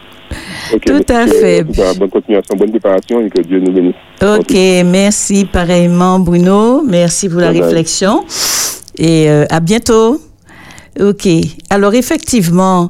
Tout 0.85 1.03
à 1.09 1.23
euh, 1.23 1.27
fait. 1.27 1.63
bonne 1.63 2.09
continuation, 2.09 2.55
bonne 2.55 2.71
préparation 2.71 3.25
et 3.25 3.29
que 3.29 3.41
Dieu 3.41 3.59
nous 3.59 3.71
bénisse. 3.71 3.95
Ok, 4.21 4.53
merci 4.85 5.45
pareillement 5.45 6.19
Bruno. 6.19 6.83
Merci 6.83 7.29
pour 7.29 7.39
la 7.39 7.51
réflexion. 7.51 8.23
Et 8.97 9.29
euh, 9.29 9.45
à 9.49 9.59
bientôt. 9.59 10.19
Ok. 10.99 11.27
Alors 11.69 11.93
effectivement, 11.93 12.87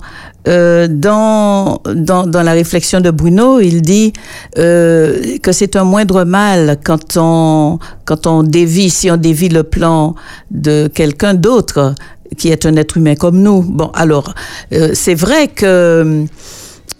euh, 0.47 0.87
dans, 0.89 1.81
dans, 1.95 2.25
dans 2.27 2.43
la 2.43 2.51
réflexion 2.51 2.99
de 2.99 3.11
Bruno, 3.11 3.59
il 3.59 3.81
dit 3.81 4.13
euh, 4.57 5.37
que 5.41 5.51
c'est 5.51 5.75
un 5.75 5.83
moindre 5.83 6.23
mal 6.23 6.79
quand 6.83 7.17
on, 7.17 7.79
quand 8.05 8.27
on 8.27 8.43
dévie, 8.43 8.89
si 8.89 9.09
on 9.09 9.17
dévie 9.17 9.49
le 9.49 9.63
plan 9.63 10.15
de 10.51 10.89
quelqu'un 10.93 11.33
d'autre 11.33 11.95
qui 12.37 12.49
est 12.49 12.65
un 12.65 12.75
être 12.75 12.97
humain 12.97 13.15
comme 13.15 13.41
nous. 13.41 13.61
Bon, 13.61 13.91
alors, 13.93 14.33
euh, 14.73 14.91
c'est 14.93 15.13
vrai 15.13 15.47
que 15.47 16.25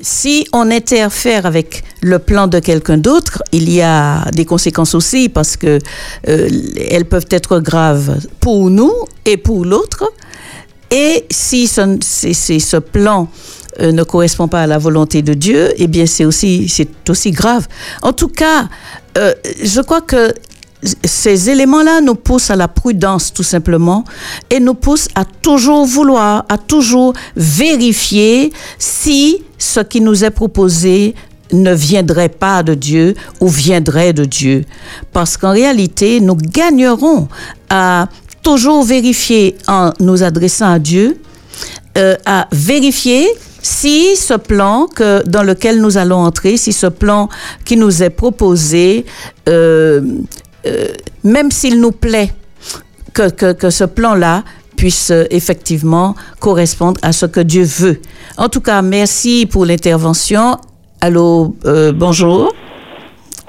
si 0.01 0.45
on 0.53 0.69
interfère 0.69 1.45
avec 1.45 1.84
le 2.01 2.19
plan 2.19 2.47
de 2.47 2.60
quelqu'un 2.60 2.97
d'autre, 2.97 3.41
il 3.51 3.71
y 3.71 3.82
a 3.82 4.29
des 4.32 4.45
conséquences 4.45 4.95
aussi 4.95 5.29
parce 5.29 5.56
que 5.56 5.79
euh, 6.27 6.49
elles 6.89 7.06
peuvent 7.06 7.27
être 7.32 7.60
graves 7.60 8.19
pour 8.39 8.69
nous 8.69 8.93
et 9.25 9.38
pour 9.38 9.65
l'autre. 9.65 10.03
Et 10.95 11.25
si 11.32 11.67
ce, 11.67 12.77
plan 12.77 13.27
euh, 13.79 13.91
ne 13.91 14.03
correspond 14.03 14.47
pas 14.47 14.62
à 14.62 14.67
la 14.67 14.77
volonté 14.77 15.23
de 15.23 15.34
Dieu, 15.34 15.73
eh 15.77 15.88
bien 15.88 16.06
c'est 16.06 16.23
aussi 16.23 16.69
c'est 16.69 17.10
aussi 17.10 17.32
grave. 17.32 17.67
En 18.03 18.13
tout 18.13 18.27
cas, 18.27 18.69
euh, 19.17 19.34
je 19.63 19.82
crois 19.82 20.01
que 20.01 20.32
ces 21.03 21.49
éléments-là 21.49 21.99
nous 22.01 22.13
poussent 22.13 22.51
à 22.51 22.56
la 22.56 22.67
prudence 22.67 23.34
tout 23.34 23.41
simplement 23.41 24.03
et 24.51 24.60
nous 24.60 24.75
poussent 24.75 25.08
à 25.15 25.25
toujours 25.25 25.86
vouloir, 25.88 26.45
à 26.47 26.60
toujours 26.60 27.13
vérifier 27.36 28.53
si 28.77 29.43
ce 29.58 29.79
qui 29.79 29.99
nous 29.99 30.23
est 30.23 30.29
proposé 30.29 31.15
ne 31.53 31.73
viendrait 31.73 32.29
pas 32.29 32.62
de 32.62 32.75
Dieu 32.75 33.15
ou 33.39 33.47
viendrait 33.47 34.13
de 34.13 34.25
Dieu. 34.25 34.65
Parce 35.12 35.38
qu'en 35.38 35.51
réalité, 35.51 36.19
nous 36.19 36.36
gagnerons 36.36 37.27
à 37.69 38.08
toujours 38.43 38.84
vérifier 38.84 39.56
en 39.67 39.91
nous 39.99 40.21
adressant 40.23 40.71
à 40.71 40.79
Dieu, 40.79 41.17
euh, 41.97 42.15
à 42.25 42.47
vérifier 42.51 43.27
si 43.62 44.15
ce 44.15 44.34
plan 44.34 44.88
que, 44.93 45.27
dans 45.27 45.43
lequel 45.43 45.79
nous 45.82 45.97
allons 45.97 46.17
entrer, 46.17 46.58
si 46.58 46.73
ce 46.73 46.88
plan 46.88 47.29
qui 47.65 47.77
nous 47.77 48.03
est 48.03 48.10
proposé, 48.10 49.06
euh, 49.47 50.01
euh, 50.65 50.88
même 51.23 51.49
s'il 51.49 51.79
nous 51.79 51.91
plaît, 51.93 52.32
que, 53.13 53.29
que, 53.29 53.53
que 53.53 53.69
ce 53.69 53.86
plan-là 53.86 54.43
puisse 54.75 55.12
euh, 55.12 55.25
effectivement 55.29 56.15
correspondre 56.39 56.99
à 57.03 57.13
ce 57.13 57.25
que 57.25 57.39
Dieu 57.39 57.63
veut. 57.63 58.01
En 58.38 58.49
tout 58.49 58.60
cas, 58.62 58.82
merci 58.82 59.47
pour 59.49 59.65
l'intervention. 59.65 60.58
Allô, 60.99 61.56
euh, 61.65 61.91
bonjour 61.93 62.53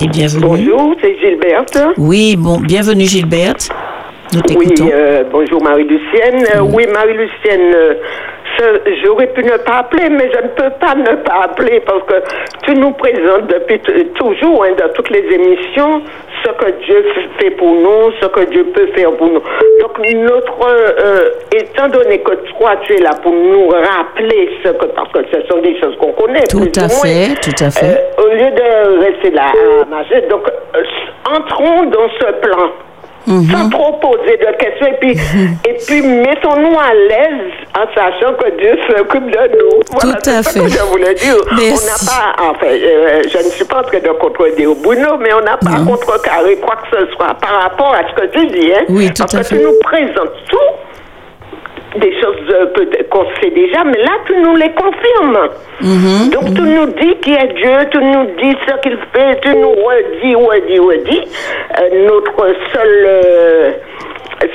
et 0.00 0.08
bienvenue. 0.08 0.44
Bonjour, 0.44 0.94
c'est 1.00 1.16
Gilberte. 1.18 1.78
Oui, 1.96 2.36
bon, 2.36 2.60
bienvenue 2.60 3.06
Gilberte. 3.06 3.68
Oui, 4.56 4.74
euh, 4.92 5.22
bonjour 5.30 5.62
Marie-Lucienne. 5.62 6.44
Euh, 6.56 6.60
oui, 6.72 6.86
Marie-Lucienne, 6.92 7.72
euh, 7.72 7.94
j'aurais 9.04 9.28
pu 9.28 9.44
ne 9.44 9.56
pas 9.58 9.78
appeler, 9.78 10.08
mais 10.08 10.28
je 10.32 10.42
ne 10.42 10.48
peux 10.48 10.70
pas 10.80 10.94
ne 10.96 11.16
pas 11.22 11.44
appeler 11.44 11.80
parce 11.80 12.02
que 12.04 12.14
tu 12.64 12.74
nous 12.74 12.90
présentes 12.92 13.46
depuis 13.46 13.78
toujours, 14.14 14.64
hein, 14.64 14.72
dans 14.76 14.88
toutes 14.92 15.10
les 15.10 15.24
émissions, 15.32 16.02
ce 16.44 16.50
que 16.50 16.70
Dieu 16.84 17.04
fait 17.38 17.50
pour 17.52 17.74
nous, 17.74 18.10
ce 18.20 18.26
que 18.26 18.44
Dieu 18.50 18.64
peut 18.74 18.88
faire 18.96 19.12
pour 19.12 19.28
nous. 19.28 19.42
Donc, 19.80 19.98
notre, 20.14 20.68
étant 21.54 21.88
donné 21.88 22.18
que 22.18 22.34
toi, 22.58 22.72
tu 22.82 22.94
es 22.94 23.00
là 23.00 23.10
pour 23.22 23.32
nous 23.32 23.68
rappeler 23.68 24.50
ce 24.64 24.70
que, 24.70 24.86
parce 24.86 25.12
que 25.12 25.20
ce 25.32 25.46
sont 25.46 25.60
des 25.60 25.78
choses 25.80 25.96
qu'on 25.98 26.12
connaît. 26.12 26.46
Tout 26.48 26.72
à 26.76 26.88
moins. 26.88 27.02
fait, 27.02 27.34
tout 27.40 27.64
à 27.64 27.70
fait. 27.70 28.04
Au 28.18 28.28
lieu 28.28 28.50
de 28.50 29.04
rester 29.04 29.30
là 29.30 29.52
à 29.82 29.84
marcher, 29.84 30.22
donc 30.22 30.42
entrons 31.30 31.84
dans 31.84 32.08
ce 32.18 32.32
plan. 32.40 32.72
Mhm. 33.26 33.50
Sans 33.50 33.68
trop 33.70 33.92
poser 33.94 34.36
de 34.36 34.56
questions 34.58 34.86
et 34.86 34.96
puis, 35.00 35.12
et 35.66 35.74
puis 35.86 36.02
mettons-nous 36.02 36.78
à 36.78 36.92
l'aise 36.92 37.52
en 37.78 37.86
sachant 37.94 38.34
que 38.34 38.50
Dieu 38.58 38.76
s'occupe 38.88 39.30
de 39.30 39.48
nous. 39.58 39.80
Voilà, 39.92 40.18
Tout 40.18 40.30
à 40.30 40.42
fait. 40.42 40.60
que 40.60 40.68
je 40.68 40.82
voulais 40.90 41.14
dire. 41.14 41.36
Merci. 41.56 41.72
On 41.72 41.86
n'a 41.86 42.12
pas, 42.12 42.50
enfin, 42.50 42.66
euh, 42.66 43.22
je 43.26 43.38
ne 43.38 43.50
suis 43.50 43.64
pas 43.64 43.78
en 43.80 43.82
train 43.82 43.98
de 44.00 44.08
contredire 44.10 44.74
Bruno, 44.82 45.16
mais 45.18 45.32
on 45.32 45.40
n'a 45.40 45.56
pas 45.56 45.78
contrecarré 45.86 46.56
quoi 46.56 46.76
que 46.76 46.96
ce 46.98 47.12
soit 47.12 47.34
par 47.40 47.62
rapport 47.62 47.94
à 47.94 48.02
ce 48.10 48.14
que 48.20 48.26
tu 48.26 48.46
dis. 48.48 48.72
Hein, 48.72 48.84
Oui, 48.90 49.08
tout 49.08 49.22
Parce 49.22 49.34
à 49.34 49.38
que 49.38 49.44
fait. 49.44 49.56
tu 49.58 49.62
nous 49.64 49.78
présentes 49.82 50.34
tout 50.48 50.56
des 51.96 52.12
choses 52.20 52.36
euh, 52.52 52.66
qu'on 53.10 53.26
sait 53.40 53.50
déjà, 53.50 53.84
mais 53.84 53.98
là, 53.98 54.12
tu 54.26 54.36
nous 54.36 54.56
les 54.56 54.70
confirmes. 54.72 55.48
Mhm. 55.80 56.30
Donc, 56.30 56.54
tu 56.54 56.62
nous 56.62 56.86
dis 56.86 57.16
qui 57.20 57.32
est 57.32 57.52
Dieu, 57.54 57.76
tu 57.90 57.98
nous 57.98 58.26
dis 58.40 58.56
ce 58.66 58.80
qu'il 58.82 58.98
fait, 59.14 59.40
tu 59.42 59.50
nous 59.54 59.70
redis, 59.70 60.34
redis, 60.34 60.78
redis. 60.78 61.22
Euh, 61.80 62.06
notre 62.08 62.54
seul... 62.72 63.06
euh, 63.06 63.70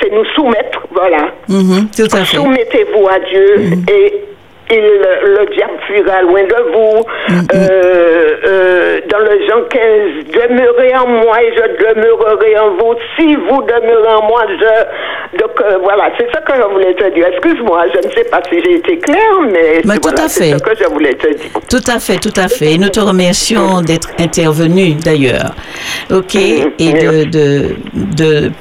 c'est 0.02 0.12
nous 0.12 0.25
soumettre, 0.36 0.82
voilà. 0.91 1.32
Mhm, 1.47 1.89
tout 1.95 2.15
à 2.15 2.19
fait. 2.25 2.38
Soumettez-vous 2.38 3.08
à 3.08 3.19
Dieu 3.19 3.56
et 3.89 4.13
il, 4.13 4.38
le 4.77 5.45
diable 5.55 5.73
fuira 5.88 6.21
loin 6.21 6.43
de 6.43 6.71
vous. 6.71 7.03
Euh, 7.53 8.36
euh, 8.45 8.99
dans 9.10 9.19
le 9.19 9.39
Jean 9.47 9.63
15, 9.69 9.79
demeurez 10.34 10.95
en 10.95 11.08
moi 11.08 11.41
et 11.43 11.53
je 11.55 11.93
demeurerai 11.93 12.58
en 12.60 12.71
vous. 12.75 12.93
Si 13.17 13.36
vous 13.36 13.62
demeurez 13.63 14.13
en 14.13 14.23
moi, 14.27 14.43
je. 14.49 15.38
Donc 15.38 15.51
euh, 15.62 15.77
voilà, 15.82 16.12
c'est 16.17 16.27
ça 16.34 16.41
que 16.41 16.53
je 16.55 16.62
voulais 16.63 16.93
te 16.95 17.13
dire. 17.13 17.27
Excuse-moi, 17.27 17.86
je 17.93 18.08
ne 18.08 18.13
sais 18.13 18.23
pas 18.25 18.41
si 18.49 18.60
j'ai 18.63 18.75
été 18.75 18.97
claire, 18.99 19.41
mais, 19.51 19.82
Mais 19.86 19.95
tout 19.95 20.01
voilà, 20.03 20.23
à 20.23 20.27
c'est 20.29 20.51
fait. 20.51 20.58
ce 20.58 20.63
que 20.63 20.75
je 20.84 20.89
voulais 20.89 21.13
te 21.13 21.27
dire. 21.27 21.51
Tout 21.69 21.91
à 21.91 21.99
fait, 21.99 22.17
tout 22.17 22.34
à 22.39 22.47
fait. 22.47 22.73
Et 22.73 22.77
nous 22.77 22.89
te 22.89 22.99
remercions 22.99 23.82
d'être 23.82 24.10
intervenu 24.19 24.93
d'ailleurs. 24.95 25.53
OK 26.12 26.36
Et 26.36 26.93
de, 26.93 27.23
de, 27.29 27.75
de 28.15 28.51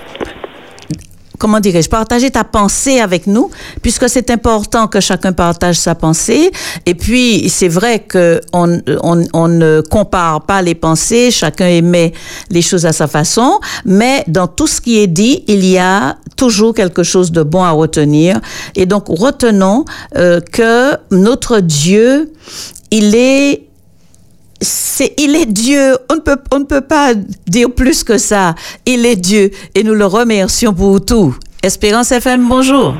comment 1.38 1.60
dirais-je, 1.60 1.88
partager 1.88 2.30
ta 2.30 2.44
pensée 2.44 3.00
avec 3.00 3.26
nous, 3.26 3.50
puisque 3.82 4.08
c'est 4.08 4.30
important 4.30 4.88
que 4.88 5.00
chacun 5.00 5.32
partage 5.32 5.76
sa 5.76 5.94
pensée. 5.94 6.50
Et 6.84 6.94
puis, 6.94 7.48
c'est 7.48 7.68
vrai 7.68 8.00
que 8.00 8.40
on, 8.52 8.80
on, 9.02 9.24
on 9.32 9.48
ne 9.48 9.80
compare 9.80 10.42
pas 10.42 10.62
les 10.62 10.74
pensées, 10.74 11.30
chacun 11.30 11.68
émet 11.68 12.12
les 12.50 12.62
choses 12.62 12.86
à 12.86 12.92
sa 12.92 13.06
façon, 13.06 13.60
mais 13.84 14.24
dans 14.26 14.46
tout 14.46 14.66
ce 14.66 14.80
qui 14.80 14.98
est 14.98 15.06
dit, 15.06 15.44
il 15.46 15.64
y 15.64 15.78
a 15.78 16.16
toujours 16.36 16.74
quelque 16.74 17.02
chose 17.02 17.32
de 17.32 17.42
bon 17.42 17.62
à 17.62 17.70
retenir. 17.70 18.40
Et 18.76 18.86
donc, 18.86 19.06
retenons 19.08 19.84
euh, 20.16 20.40
que 20.40 20.96
notre 21.10 21.60
Dieu, 21.60 22.32
il 22.90 23.14
est 23.14 23.67
c'est, 24.60 25.14
il 25.18 25.36
est 25.36 25.46
Dieu. 25.46 25.96
On 26.10 26.16
ne, 26.16 26.20
peut, 26.20 26.36
on 26.52 26.60
ne 26.60 26.64
peut 26.64 26.80
pas 26.80 27.14
dire 27.46 27.68
plus 27.74 28.02
que 28.04 28.18
ça. 28.18 28.54
Il 28.86 29.06
est 29.06 29.16
Dieu 29.16 29.50
et 29.74 29.82
nous 29.82 29.94
le 29.94 30.06
remercions 30.06 30.74
pour 30.74 31.04
tout. 31.04 31.36
Espérance 31.62 32.12
FM, 32.12 32.48
bonjour. 32.48 32.94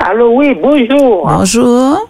Allô, 0.00 0.30
oui, 0.34 0.54
bonjour. 0.60 1.26
Bonjour. 1.26 2.06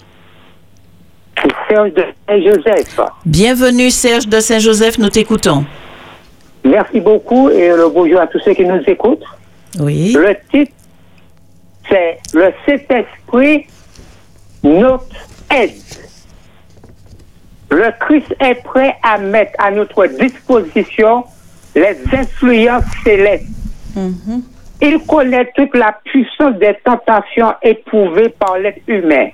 C'est 1.37 1.51
Serge 1.69 1.93
de 1.95 2.05
Saint-Joseph. 2.29 3.01
Bienvenue 3.27 3.91
Serge 3.91 4.29
de 4.29 4.41
Saint-Joseph, 4.41 4.99
nous 4.99 5.09
t'écoutons. 5.09 5.65
Merci 6.65 7.01
beaucoup 7.01 7.51
et 7.51 7.69
le 7.69 7.89
bonjour 7.89 8.21
à 8.21 8.27
tous 8.27 8.39
ceux 8.45 8.55
qui 8.55 8.65
nous 8.65 8.81
écoutent. 8.87 9.25
Oui. 9.81 10.13
Le 10.13 10.37
titre, 10.51 10.73
c'est 11.89 12.19
Le 12.33 12.53
Saint-Esprit, 12.67 13.67
notre 14.63 15.07
aide. 15.51 15.73
Le 17.73 17.91
Christ 18.01 18.35
est 18.39 18.63
prêt 18.65 18.95
à 19.03 19.17
mettre 19.17 19.55
à 19.59 19.71
notre 19.71 20.07
disposition 20.07 21.25
les 21.75 21.97
influences 22.13 22.85
célestes. 23.03 23.47
Il 24.83 24.99
connaît 25.09 25.51
toute 25.57 25.75
la 25.75 25.97
puissance 26.05 26.57
des 26.57 26.77
tentations 26.85 27.55
éprouvées 27.63 28.29
par 28.29 28.59
l'être 28.59 28.83
humain, 28.87 29.29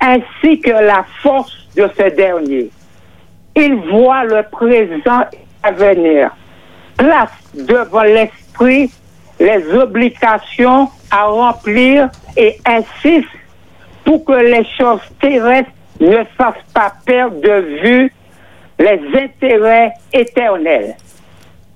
ainsi 0.00 0.58
que 0.60 0.70
la 0.70 1.04
force 1.22 1.68
de 1.76 1.88
ce 1.96 2.12
dernier. 2.16 2.70
Il 3.54 3.76
voit 3.88 4.24
le 4.24 4.42
présent 4.50 5.20
et 5.32 5.38
l'avenir. 5.62 6.34
Place 6.96 7.30
devant 7.54 8.02
l'esprit 8.02 8.90
les 9.38 9.64
obligations 9.74 10.88
à 11.12 11.26
remplir 11.26 12.08
et 12.36 12.58
insiste 12.66 13.28
pour 14.04 14.24
que 14.24 14.32
les 14.32 14.66
choses 14.76 15.02
terrestres 15.20 15.70
ne 16.00 16.24
fassent 16.36 16.54
pas 16.74 16.92
perdre 17.04 17.40
de 17.40 17.80
vue 17.82 18.12
les 18.78 19.00
intérêts 19.14 19.92
éternels. 20.12 20.96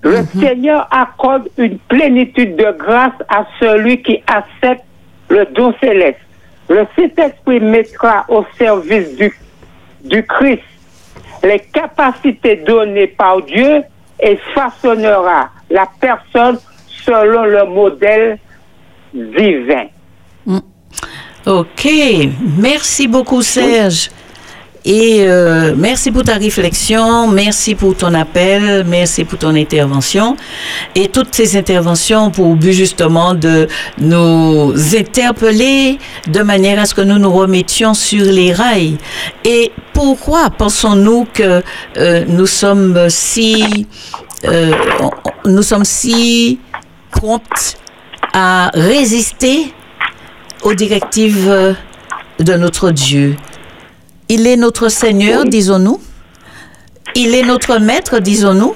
Le 0.02 0.22
Seigneur 0.38 0.87
accorde 0.90 1.48
une 1.56 1.78
plénitude 1.78 2.56
de 2.56 2.72
grâce 2.78 3.14
à 3.28 3.46
celui 3.60 4.02
qui 4.02 4.22
accepte 4.26 4.84
le 5.28 5.46
don 5.46 5.74
céleste. 5.80 6.20
Le 6.68 6.87
Saint-Esprit 6.96 7.60
mettra 7.60 8.24
au 8.28 8.44
service 8.58 9.16
du, 9.16 9.34
du 10.02 10.22
Christ 10.26 10.62
les 11.42 11.58
capacités 11.58 12.56
données 12.56 13.06
par 13.06 13.42
Dieu 13.42 13.82
et 14.20 14.37
façonnera 14.54 15.50
la 15.70 15.87
personne 16.00 16.58
selon 16.88 17.44
le 17.44 17.64
modèle 17.64 18.38
divin. 19.12 19.87
OK. 21.46 21.88
Merci 22.59 23.07
beaucoup 23.07 23.42
Serge. 23.42 24.11
Et 24.87 25.24
euh, 25.26 25.74
merci 25.74 26.11
pour 26.11 26.24
ta 26.24 26.35
réflexion, 26.35 27.26
merci 27.26 27.74
pour 27.74 27.96
ton 27.96 28.12
appel, 28.12 28.85
merci 28.87 29.24
pour 29.24 29.38
ton 29.38 29.54
intervention. 29.54 30.37
Et 30.94 31.09
toutes 31.09 31.35
ces 31.35 31.57
interventions 31.57 32.30
pour 32.30 32.54
but 32.54 32.72
justement 32.72 33.33
de 33.33 33.66
nous 33.96 34.74
interpeller 34.94 35.98
de 36.26 36.42
manière 36.42 36.78
à 36.78 36.85
ce 36.85 36.94
que 36.94 37.00
nous 37.00 37.18
nous 37.18 37.33
remettions 37.33 37.94
sur 37.94 38.26
les 38.26 38.52
rails. 38.52 38.98
Et 39.42 39.72
pourquoi 39.94 40.50
pensons-nous 40.50 41.28
que 41.33 41.62
euh, 41.96 42.24
nous 42.28 42.46
sommes 42.46 43.09
si... 43.09 43.87
euh, 44.44 44.70
nous 45.46 45.62
sommes 45.62 45.87
si 45.87 46.59
promptes 47.11 47.78
à 48.35 48.70
résister 48.74 49.72
aux 50.64 50.74
directives 50.74 51.48
euh, 51.48 51.74
de 52.40 52.55
notre 52.55 52.90
Dieu. 52.90 53.37
Il 54.29 54.46
est 54.46 54.57
notre 54.57 54.88
Seigneur, 54.88 55.44
disons-nous. 55.44 56.00
Il 57.14 57.35
est 57.35 57.42
notre 57.42 57.79
Maître, 57.79 58.18
disons-nous. 58.18 58.74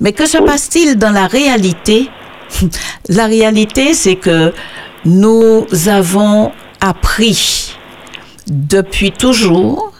Mais 0.00 0.12
que 0.12 0.26
se 0.26 0.38
passe-t-il 0.38 0.96
dans 0.96 1.10
la 1.10 1.26
réalité? 1.26 2.08
La 3.08 3.26
réalité, 3.26 3.94
c'est 3.94 4.16
que 4.16 4.52
nous 5.04 5.66
avons 5.86 6.52
appris 6.80 7.76
depuis 8.46 9.12
toujours 9.12 9.92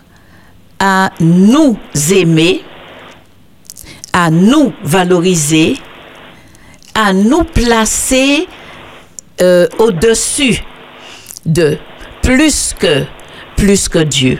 à 0.79 1.11
nous 1.21 1.77
aimer, 2.13 2.63
à 4.13 4.31
nous 4.31 4.73
valoriser, 4.85 5.77
à 6.95 7.13
nous 7.13 7.43
placer 7.45 8.47
euh, 9.43 9.67
au-dessus 9.79 10.63
de 11.47 11.79
plus 12.23 12.75
que 12.79 13.05
plus 13.57 13.89
que 13.89 13.99
Dieu. 14.01 14.39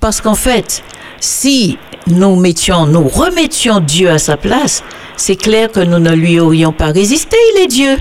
Parce 0.00 0.20
qu'en 0.20 0.34
fait, 0.34 0.82
si 1.20 1.78
nous 2.06 2.36
mettions, 2.36 2.86
nous 2.86 3.08
remettions 3.08 3.80
Dieu 3.80 4.10
à 4.10 4.18
sa 4.18 4.36
place, 4.36 4.84
c'est 5.16 5.36
clair 5.36 5.70
que 5.72 5.80
nous 5.80 5.98
ne 5.98 6.12
lui 6.14 6.38
aurions 6.38 6.72
pas 6.72 6.86
résisté. 6.92 7.36
Il 7.54 7.62
est 7.62 7.66
Dieu. 7.66 7.96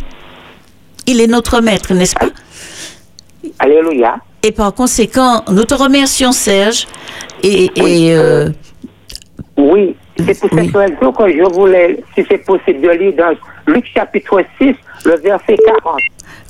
Il 1.08 1.22
est 1.22 1.28
notre 1.28 1.62
maître, 1.62 1.94
n'est-ce 1.94 2.16
pas? 2.16 2.28
Alléluia. 3.60 4.18
Et 4.44 4.52
par 4.52 4.74
conséquent, 4.74 5.44
nous 5.52 5.64
te 5.64 5.74
remercions, 5.74 6.32
Serge. 6.32 6.88
Et, 7.44 7.66
et, 7.76 8.14
euh, 8.16 8.50
Oui, 9.58 9.96
c'est 10.18 10.40
pour 10.40 10.50
Oui. 10.54 10.66
cette 10.66 10.76
raison 10.76 11.12
que 11.12 11.30
je 11.32 11.54
voulais, 11.54 12.04
si 12.16 12.26
c'est 12.30 12.40
possible, 12.40 12.82
de 12.82 12.90
lire 12.90 13.14
dans 13.18 13.34
Luc 13.74 13.86
chapitre 13.94 14.42
6, 14.60 14.76
le 15.06 15.16
verset 15.18 15.58
40. 15.66 16.00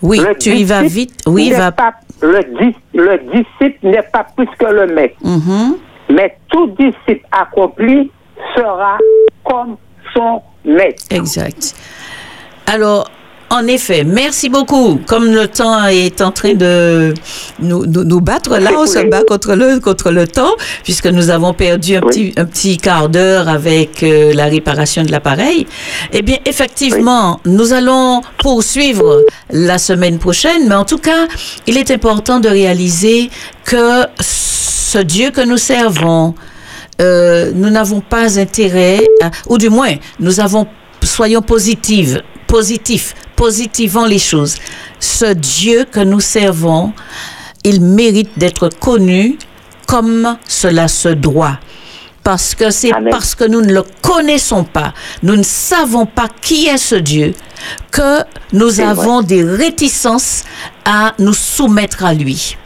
Oui, 0.05 0.19
Le 0.19 0.35
tu 0.37 0.51
y 0.51 0.63
vas 0.63 0.83
vite. 0.83 1.19
Oui, 1.27 1.51
va. 1.51 1.71
pas- 1.71 1.93
le, 2.21 2.41
dis- 2.59 2.77
le 2.93 3.17
disciple 3.33 3.77
n'est 3.87 4.01
pas 4.03 4.25
plus 4.35 4.47
que 4.57 4.65
le 4.65 4.87
maître, 4.93 5.15
Mhm. 5.21 5.75
mais 6.09 6.37
tout 6.49 6.67
disciple 6.79 7.25
accompli 7.31 8.09
sera 8.55 8.97
comme 9.43 9.75
son 10.13 10.41
maître. 10.63 11.03
Exact. 11.11 11.75
Alors, 12.67 13.09
en 13.49 13.67
effet, 13.67 14.03
merci 14.03 14.49
beaucoup. 14.49 14.99
Comme 15.05 15.31
le 15.31 15.47
temps 15.47 15.85
est 15.85 16.19
en 16.21 16.31
train 16.31 16.53
de 16.55 17.13
nous, 17.59 17.85
nous, 17.85 18.03
nous 18.03 18.21
battre, 18.21 18.57
là, 18.57 18.71
on 18.77 18.85
se 18.87 18.99
bat 19.07 19.23
contre 19.23 19.53
le, 19.55 19.79
contre 19.79 20.11
le 20.11 20.27
temps, 20.27 20.53
puisque 20.83 21.05
nous 21.07 21.29
avons 21.29 21.53
perdu 21.53 21.95
un, 21.95 22.01
Oui. 22.01 22.07
petit, 22.07 22.33
un 22.37 22.45
petit 22.45 22.77
quart 22.77 23.07
d'heure 23.07 23.47
avec 23.47 24.01
euh, 24.03 24.33
la 24.33 24.45
réparation 24.45 25.03
de 25.03 25.11
l'appareil. 25.11 25.67
Eh 26.11 26.21
bien, 26.21 26.37
effectivement, 26.45 27.39
nous 27.45 27.71
allons 27.73 28.21
poursuivre 28.39 29.21
la 29.51 29.77
semaine 29.77 30.17
prochaine, 30.17 30.67
mais 30.67 30.75
en 30.75 30.85
tout 30.85 30.97
cas, 30.99 31.27
il 31.67 31.77
est 31.77 31.91
important 31.91 32.39
de 32.39 32.49
réaliser 32.49 33.29
que 33.63 34.03
ce 34.19 34.97
Dieu 34.99 35.29
que 35.31 35.41
nous 35.41 35.57
servons, 35.57 36.33
euh, 37.01 37.51
nous 37.53 37.69
n'avons 37.69 38.01
pas 38.01 38.39
intérêt, 38.39 39.01
à- 39.21 39.29
ou 39.47 39.57
du 39.57 39.69
moins, 39.69 39.93
nous 40.19 40.39
avons, 40.39 40.65
soyons 41.03 41.41
positifs, 41.41 42.17
positifs, 42.47 43.13
positivons 43.35 44.05
les 44.05 44.19
choses. 44.19 44.55
Ce 44.99 45.33
Dieu 45.33 45.85
que 45.91 45.99
nous 45.99 46.19
servons, 46.19 46.93
il 47.63 47.81
mérite 47.81 48.37
d'être 48.37 48.69
connu 48.69 49.37
comme 49.87 50.37
cela 50.47 50.87
se 50.87 51.09
doit. 51.09 51.59
Parce 52.23 52.55
que 52.55 52.71
c'est 52.71 52.91
parce 53.11 53.35
que 53.35 53.43
nous 53.43 53.61
ne 53.61 53.71
le 53.71 53.83
connaissons 54.01 54.63
pas, 54.63 54.95
nous 55.21 55.35
ne 55.35 55.43
savons 55.43 56.07
pas 56.07 56.27
qui 56.41 56.65
est 56.65 56.77
ce 56.79 56.95
Dieu, 56.95 57.35
que 57.91 58.21
nous 58.51 58.69
vrai. 58.71 58.83
avons 58.83 59.21
des 59.21 59.43
réticences 59.43 60.43
à 60.85 61.13
nous 61.19 61.35
soumettre 61.35 62.03
à 62.03 62.15
lui. 62.15 62.57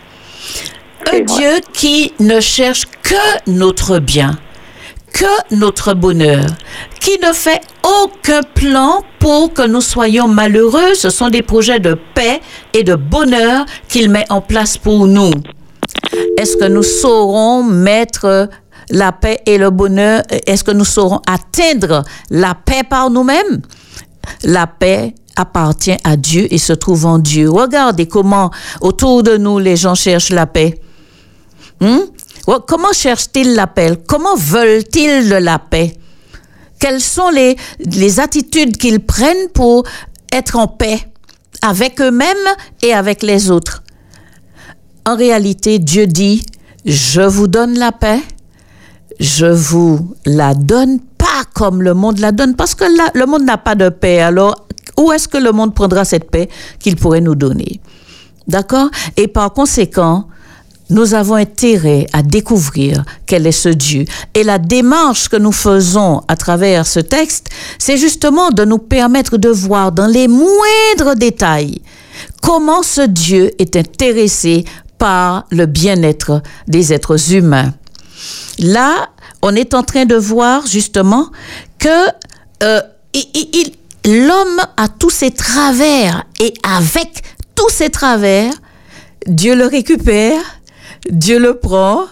Un 1.07 1.11
vrai. 1.11 1.21
Dieu 1.23 1.51
qui 1.73 2.13
ne 2.21 2.39
cherche 2.39 2.83
que 3.03 3.49
notre 3.51 3.99
bien, 3.99 4.39
que 5.13 5.55
notre 5.55 5.93
bonheur, 5.93 6.45
qui 6.99 7.17
ne 7.19 7.33
fait 7.33 7.61
aucun 7.83 8.41
plan 8.55 9.03
pour 9.19 9.53
que 9.53 9.67
nous 9.67 9.81
soyons 9.81 10.27
malheureux. 10.27 10.93
Ce 10.95 11.09
sont 11.09 11.29
des 11.29 11.41
projets 11.41 11.79
de 11.79 11.97
paix 12.15 12.41
et 12.73 12.83
de 12.83 12.95
bonheur 12.95 13.65
qu'il 13.87 14.09
met 14.09 14.25
en 14.29 14.41
place 14.41 14.77
pour 14.77 15.07
nous. 15.07 15.31
Est-ce 16.37 16.57
que 16.57 16.65
nous 16.65 16.83
saurons 16.83 17.63
mettre 17.63 18.49
la 18.89 19.11
paix 19.11 19.39
et 19.45 19.57
le 19.57 19.69
bonheur 19.69 20.23
Est-ce 20.47 20.63
que 20.63 20.71
nous 20.71 20.85
saurons 20.85 21.21
atteindre 21.27 22.03
la 22.29 22.55
paix 22.55 22.83
par 22.89 23.09
nous-mêmes? 23.09 23.61
La 24.43 24.67
paix 24.67 25.13
appartient 25.35 25.97
à 26.03 26.17
Dieu 26.17 26.47
et 26.53 26.57
se 26.57 26.73
trouve 26.73 27.05
en 27.05 27.19
Dieu. 27.19 27.49
Regardez 27.49 28.07
comment 28.07 28.51
autour 28.81 29.23
de 29.23 29.37
nous 29.37 29.59
les 29.59 29.75
gens 29.75 29.95
cherchent 29.95 30.31
la 30.31 30.45
paix. 30.45 30.79
Hmm? 31.81 31.99
Comment 32.67 32.93
cherchent-ils 32.93 33.53
la 33.53 33.67
paix? 33.67 33.93
Comment 34.07 34.35
veulent-ils 34.35 35.29
de 35.29 35.35
la 35.35 35.59
paix? 35.59 35.95
Quelles 36.79 37.01
sont 37.01 37.29
les, 37.29 37.57
les 37.79 38.19
attitudes 38.19 38.77
qu'ils 38.77 39.01
prennent 39.01 39.49
pour 39.53 39.83
être 40.31 40.55
en 40.55 40.67
paix 40.67 40.99
avec 41.61 42.01
eux-mêmes 42.01 42.37
et 42.81 42.93
avec 42.93 43.21
les 43.21 43.51
autres? 43.51 43.83
En 45.05 45.15
réalité, 45.15 45.79
Dieu 45.79 46.07
dit, 46.07 46.45
je 46.85 47.21
vous 47.21 47.47
donne 47.47 47.77
la 47.77 47.91
paix, 47.91 48.21
je 49.19 49.45
vous 49.45 50.15
la 50.25 50.53
donne 50.53 50.99
pas 51.17 51.43
comme 51.53 51.81
le 51.81 51.93
monde 51.93 52.19
la 52.19 52.31
donne, 52.31 52.55
parce 52.55 52.73
que 52.75 52.85
le 53.13 53.25
monde 53.25 53.43
n'a 53.43 53.57
pas 53.57 53.75
de 53.75 53.89
paix. 53.89 54.21
Alors, 54.21 54.67
où 54.97 55.11
est-ce 55.11 55.27
que 55.27 55.37
le 55.37 55.51
monde 55.51 55.75
prendra 55.75 56.05
cette 56.05 56.31
paix 56.31 56.49
qu'il 56.79 56.95
pourrait 56.95 57.21
nous 57.21 57.35
donner? 57.35 57.81
D'accord? 58.47 58.89
Et 59.17 59.27
par 59.27 59.51
conséquent, 59.53 60.27
nous 60.89 61.13
avons 61.13 61.35
intérêt 61.35 62.07
à 62.13 62.23
découvrir 62.23 63.03
quel 63.25 63.45
est 63.45 63.51
ce 63.51 63.69
Dieu. 63.69 64.05
Et 64.33 64.43
la 64.43 64.57
démarche 64.57 65.29
que 65.29 65.37
nous 65.37 65.51
faisons 65.51 66.21
à 66.27 66.35
travers 66.35 66.87
ce 66.87 66.99
texte, 66.99 67.49
c'est 67.77 67.97
justement 67.97 68.49
de 68.49 68.65
nous 68.65 68.79
permettre 68.79 69.37
de 69.37 69.49
voir 69.49 69.91
dans 69.91 70.07
les 70.07 70.27
moindres 70.27 71.15
détails 71.15 71.81
comment 72.41 72.83
ce 72.83 73.01
Dieu 73.01 73.51
est 73.59 73.75
intéressé 73.75 74.65
par 74.97 75.45
le 75.51 75.65
bien-être 75.65 76.41
des 76.67 76.91
êtres 76.91 77.33
humains. 77.33 77.73
Là, 78.57 79.09
on 79.41 79.55
est 79.55 79.73
en 79.73 79.83
train 79.83 80.05
de 80.05 80.15
voir 80.15 80.67
justement 80.67 81.27
que 81.77 81.87
euh, 82.63 82.81
l'homme 84.05 84.59
a 84.75 84.87
tous 84.89 85.09
ses 85.09 85.31
travers 85.31 86.25
et 86.39 86.53
avec 86.63 87.23
tous 87.55 87.69
ses 87.69 87.89
travers, 87.89 88.51
Dieu 89.27 89.55
le 89.55 89.65
récupère 89.65 90.58
Dieu 91.09 91.39
le 91.39 91.55
prend 91.55 92.05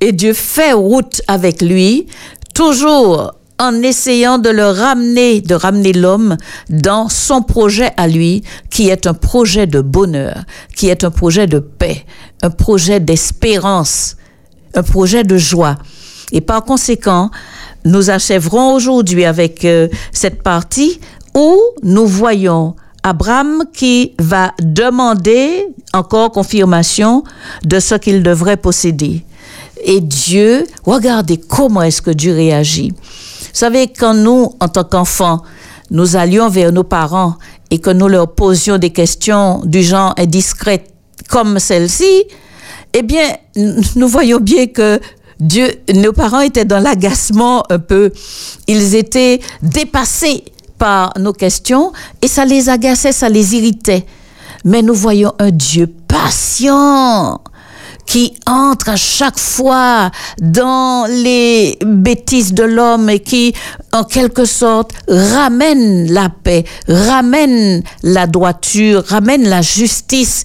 et 0.00 0.12
Dieu 0.12 0.32
fait 0.32 0.72
route 0.72 1.22
avec 1.26 1.62
lui, 1.62 2.06
toujours 2.54 3.32
en 3.58 3.82
essayant 3.82 4.38
de 4.38 4.50
le 4.50 4.66
ramener, 4.66 5.40
de 5.40 5.54
ramener 5.54 5.92
l'homme 5.92 6.36
dans 6.68 7.08
son 7.08 7.42
projet 7.42 7.90
à 7.96 8.06
lui, 8.06 8.42
qui 8.70 8.88
est 8.88 9.06
un 9.06 9.14
projet 9.14 9.66
de 9.66 9.80
bonheur, 9.80 10.44
qui 10.76 10.88
est 10.88 11.04
un 11.04 11.10
projet 11.10 11.46
de 11.46 11.58
paix, 11.58 12.04
un 12.42 12.50
projet 12.50 13.00
d'espérance, 13.00 14.16
un 14.74 14.82
projet 14.82 15.24
de 15.24 15.38
joie. 15.38 15.76
Et 16.32 16.42
par 16.42 16.64
conséquent, 16.64 17.30
nous 17.84 18.10
achèverons 18.10 18.74
aujourd'hui 18.74 19.24
avec 19.24 19.64
euh, 19.64 19.88
cette 20.12 20.42
partie 20.42 21.00
où 21.34 21.58
nous 21.82 22.06
voyons 22.06 22.74
Abraham 23.06 23.62
qui 23.72 24.14
va 24.18 24.52
demander 24.60 25.68
encore 25.92 26.32
confirmation 26.32 27.22
de 27.64 27.78
ce 27.78 27.94
qu'il 27.94 28.20
devrait 28.24 28.56
posséder. 28.56 29.24
Et 29.84 30.00
Dieu, 30.00 30.66
regardez 30.84 31.36
comment 31.36 31.82
est-ce 31.82 32.02
que 32.02 32.10
Dieu 32.10 32.34
réagit. 32.34 32.90
Vous 32.90 33.48
savez, 33.52 33.86
quand 33.86 34.12
nous, 34.12 34.50
en 34.58 34.66
tant 34.66 34.82
qu'enfants, 34.82 35.42
nous 35.92 36.16
allions 36.16 36.48
vers 36.48 36.72
nos 36.72 36.82
parents 36.82 37.36
et 37.70 37.78
que 37.78 37.90
nous 37.90 38.08
leur 38.08 38.34
posions 38.34 38.76
des 38.76 38.90
questions 38.90 39.60
du 39.64 39.84
genre 39.84 40.12
indiscrètes 40.18 40.90
comme 41.28 41.60
celle-ci, 41.60 42.24
eh 42.92 43.02
bien, 43.02 43.28
nous 43.94 44.08
voyons 44.08 44.40
bien 44.40 44.66
que 44.66 44.98
Dieu, 45.38 45.68
nos 45.94 46.12
parents 46.12 46.40
étaient 46.40 46.64
dans 46.64 46.80
l'agacement 46.80 47.62
un 47.70 47.78
peu. 47.78 48.10
Ils 48.66 48.96
étaient 48.96 49.40
dépassés 49.62 50.44
par 50.78 51.12
nos 51.18 51.32
questions 51.32 51.92
et 52.22 52.28
ça 52.28 52.44
les 52.44 52.68
agaçait, 52.68 53.12
ça 53.12 53.28
les 53.28 53.54
irritait. 53.54 54.06
Mais 54.64 54.82
nous 54.82 54.94
voyons 54.94 55.32
un 55.38 55.50
Dieu 55.50 55.92
patient 56.08 57.40
qui 58.06 58.34
entre 58.46 58.90
à 58.90 58.96
chaque 58.96 59.38
fois 59.38 60.10
dans 60.40 61.06
les 61.10 61.76
bêtises 61.84 62.54
de 62.54 62.62
l'homme 62.62 63.10
et 63.10 63.18
qui, 63.18 63.52
en 63.92 64.04
quelque 64.04 64.44
sorte, 64.44 64.92
ramène 65.08 66.12
la 66.12 66.28
paix, 66.28 66.64
ramène 66.88 67.82
la 68.02 68.26
droiture, 68.26 69.04
ramène 69.06 69.48
la 69.48 69.60
justice 69.60 70.44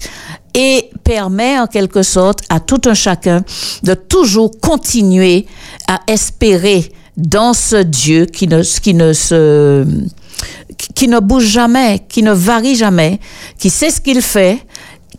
et 0.54 0.90
permet 1.04 1.58
en 1.58 1.66
quelque 1.66 2.02
sorte 2.02 2.40
à 2.48 2.60
tout 2.60 2.80
un 2.86 2.94
chacun 2.94 3.42
de 3.82 3.94
toujours 3.94 4.50
continuer 4.60 5.46
à 5.88 6.00
espérer 6.08 6.92
dans 7.16 7.54
ce 7.54 7.76
Dieu 7.76 8.26
qui 8.26 8.48
ne, 8.48 8.62
qui 8.62 8.94
ne 8.94 9.12
se 9.12 9.86
qui 10.94 11.08
ne 11.08 11.20
bouge 11.20 11.44
jamais, 11.44 12.04
qui 12.08 12.22
ne 12.22 12.32
varie 12.32 12.74
jamais, 12.74 13.20
qui 13.58 13.70
sait 13.70 13.90
ce 13.90 14.00
qu'il 14.00 14.22
fait, 14.22 14.58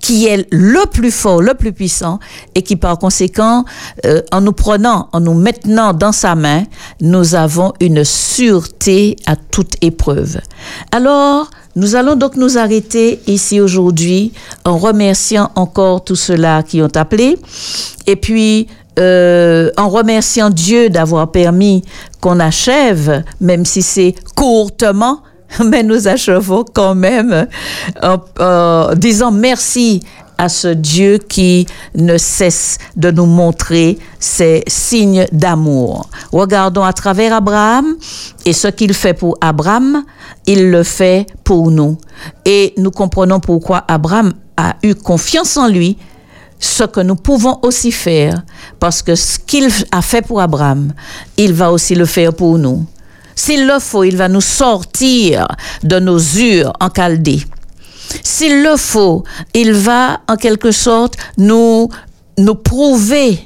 qui 0.04 0.28
est 0.28 0.46
le 0.52 0.86
plus 0.88 1.12
fort, 1.12 1.42
le 1.42 1.54
plus 1.54 1.72
puissant, 1.72 2.20
et 2.56 2.62
qui 2.62 2.76
par 2.76 3.00
conséquent, 3.00 3.64
euh, 4.06 4.22
en 4.34 4.42
nous 4.42 4.52
prenant, 4.52 5.08
en 5.14 5.22
nous 5.22 5.34
maintenant 5.34 5.94
dans 5.94 6.12
sa 6.12 6.36
main, 6.36 6.64
nous 7.00 7.36
avons 7.36 7.72
une 7.80 8.04
sûreté 8.04 9.16
à 9.26 9.38
toute 9.38 9.76
épreuve. 9.82 10.40
Alors, 10.92 11.50
nous 11.78 11.96
allons 11.96 12.16
donc 12.16 12.36
nous 12.36 12.58
arrêter 12.58 13.22
ici 13.28 13.62
aujourd'hui 13.62 14.34
en 14.66 14.78
remerciant 14.78 15.52
encore 15.56 16.04
tous 16.04 16.18
ceux-là 16.18 16.64
qui 16.64 16.82
ont 16.82 16.92
appelé, 16.96 17.38
et 18.06 18.18
puis 18.18 18.68
euh, 19.00 19.72
en 19.78 19.90
remerciant 19.90 20.50
Dieu 20.50 20.90
d'avoir 20.90 21.32
permis 21.32 21.84
qu'on 22.20 22.40
achève, 22.40 23.24
même 23.40 23.66
si 23.66 23.82
c'est 23.82 24.14
courtement, 24.36 25.22
mais 25.66 25.84
nous 25.84 26.08
achevons 26.08 26.66
quand 26.72 26.96
même 26.96 27.48
en, 28.02 28.94
disant 28.96 29.32
merci 29.32 30.02
à 30.38 30.50
ce 30.50 30.68
Dieu 30.68 31.20
qui 31.20 31.68
ne 31.96 32.18
cesse 32.18 32.80
de 32.96 33.12
nous 33.12 33.28
montrer 33.28 34.00
ses 34.20 34.64
signes 34.68 35.26
d'amour. 35.32 36.10
Regardons 36.32 36.84
à 36.84 36.92
travers 36.92 37.34
Abraham 37.34 37.96
et 38.46 38.54
ce 38.54 38.68
qu'il 38.68 38.94
fait 38.94 39.14
pour 39.14 39.38
Abraham, 39.42 40.04
il 40.48 40.72
le 40.72 40.84
fait 40.84 41.28
pour 41.44 41.70
nous. 41.70 41.98
Et 42.46 42.74
nous 42.78 42.92
comprenons 42.92 43.40
pourquoi 43.40 43.84
Abraham 43.88 44.34
a 44.58 44.76
eu 44.84 44.96
confiance 44.96 45.56
en 45.56 45.68
lui, 45.68 45.98
ce 46.60 46.84
que 46.84 47.02
nous 47.02 47.16
pouvons 47.16 47.60
aussi 47.62 47.92
faire, 47.92 48.44
parce 48.80 49.02
que 49.02 49.16
ce 49.16 49.38
qu'il 49.38 49.70
a 49.92 50.02
fait 50.02 50.22
pour 50.22 50.42
Abraham, 50.42 50.94
il 51.38 51.54
va 51.54 51.72
aussi 51.72 51.94
le 51.94 52.06
faire 52.06 52.34
pour 52.34 52.58
nous. 52.58 52.86
S'il 53.36 53.68
le 53.68 53.80
faut, 53.80 54.04
il 54.04 54.18
va 54.18 54.30
nous 54.30 54.42
sortir 54.42 55.48
de 55.84 56.00
nos 56.00 56.20
ures 56.20 56.74
en. 56.80 56.90
S'il 58.22 58.64
le 58.64 58.78
faut, 58.78 59.24
il 59.54 59.74
va 59.74 60.22
en 60.28 60.36
quelque 60.36 60.72
sorte 60.72 61.16
nous, 61.38 61.90
nous 62.38 62.56
prouver, 62.56 63.40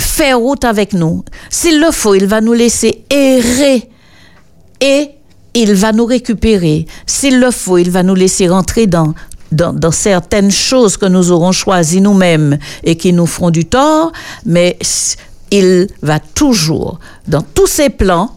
faire 0.00 0.38
route 0.38 0.64
avec 0.64 0.92
nous. 0.92 1.24
S'il 1.50 1.80
le 1.80 1.90
faut, 1.90 2.14
il 2.14 2.26
va 2.26 2.40
nous 2.40 2.52
laisser 2.52 3.04
errer 3.10 3.88
et 4.80 5.10
il 5.54 5.74
va 5.74 5.92
nous 5.92 6.06
récupérer. 6.06 6.86
S'il 7.06 7.40
le 7.40 7.50
faut, 7.50 7.78
il 7.78 7.90
va 7.90 8.02
nous 8.02 8.14
laisser 8.14 8.48
rentrer 8.48 8.86
dans, 8.86 9.14
dans, 9.50 9.72
dans, 9.72 9.90
certaines 9.90 10.50
choses 10.50 10.96
que 10.96 11.06
nous 11.06 11.30
aurons 11.30 11.52
choisies 11.52 12.00
nous-mêmes 12.00 12.58
et 12.84 12.96
qui 12.96 13.12
nous 13.12 13.26
feront 13.26 13.50
du 13.50 13.64
tort, 13.64 14.12
mais 14.46 14.78
il 15.50 15.88
va 16.00 16.20
toujours, 16.20 16.98
dans 17.28 17.42
tous 17.42 17.66
ses 17.66 17.90
plans, 17.90 18.36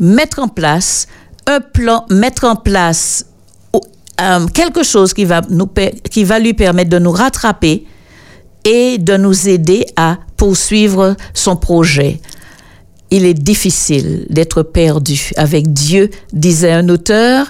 mettre 0.00 0.40
en 0.40 0.48
place 0.48 1.06
un 1.46 1.60
plan, 1.60 2.06
mettre 2.10 2.44
en 2.44 2.56
place 2.56 3.26
euh, 4.20 4.46
quelque 4.48 4.82
chose 4.82 5.14
qui 5.14 5.24
va, 5.24 5.40
nous, 5.48 5.68
qui 6.10 6.24
va 6.24 6.38
lui 6.38 6.54
permettre 6.54 6.90
de 6.90 6.98
nous 6.98 7.12
rattraper 7.12 7.86
et 8.64 8.98
de 8.98 9.16
nous 9.16 9.48
aider 9.48 9.86
à 9.96 10.18
poursuivre 10.36 11.16
son 11.32 11.56
projet. 11.56 12.20
Il 13.10 13.24
est 13.24 13.34
difficile 13.34 14.26
d'être 14.30 14.62
perdu 14.62 15.30
avec 15.36 15.72
Dieu, 15.72 16.10
disait 16.32 16.72
un 16.72 16.88
auteur, 16.88 17.46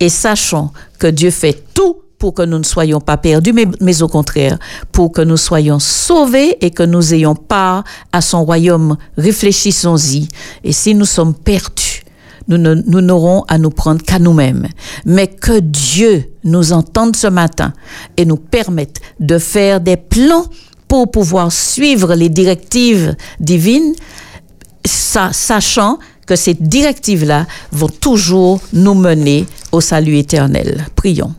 et 0.00 0.08
sachons 0.08 0.70
que 0.98 1.06
Dieu 1.06 1.30
fait 1.30 1.64
tout 1.74 1.98
pour 2.18 2.34
que 2.34 2.42
nous 2.42 2.58
ne 2.58 2.64
soyons 2.64 3.00
pas 3.00 3.16
perdus, 3.16 3.52
mais, 3.52 4.02
au 4.02 4.08
contraire, 4.08 4.58
pour 4.92 5.12
que 5.12 5.20
nous 5.20 5.36
soyons 5.36 5.78
sauvés 5.78 6.56
et 6.60 6.70
que 6.70 6.82
nous 6.82 7.14
ayons 7.14 7.34
part 7.34 7.84
à 8.12 8.20
son 8.20 8.44
royaume. 8.44 8.96
Réfléchissons-y. 9.16 10.28
Et 10.64 10.72
si 10.72 10.94
nous 10.94 11.04
sommes 11.04 11.34
perdus, 11.34 12.02
nous 12.48 13.00
n'aurons 13.00 13.44
à 13.48 13.58
nous 13.58 13.70
prendre 13.70 14.02
qu'à 14.02 14.18
nous-mêmes. 14.18 14.68
Mais 15.04 15.26
que 15.26 15.58
Dieu 15.58 16.30
nous 16.44 16.72
entende 16.72 17.16
ce 17.16 17.26
matin 17.26 17.72
et 18.16 18.24
nous 18.24 18.36
permette 18.36 19.00
de 19.20 19.38
faire 19.38 19.80
des 19.80 19.96
plans 19.96 20.46
pour 20.88 21.10
pouvoir 21.10 21.50
suivre 21.50 22.14
les 22.14 22.28
directives 22.28 23.16
divines, 23.40 23.94
sachant 24.84 25.98
que 26.26 26.36
ces 26.36 26.54
directives-là 26.54 27.46
vont 27.72 27.88
toujours 27.88 28.60
nous 28.72 28.94
mener 28.94 29.46
au 29.72 29.80
salut 29.80 30.16
éternel. 30.16 30.86
Prions. 30.94 31.34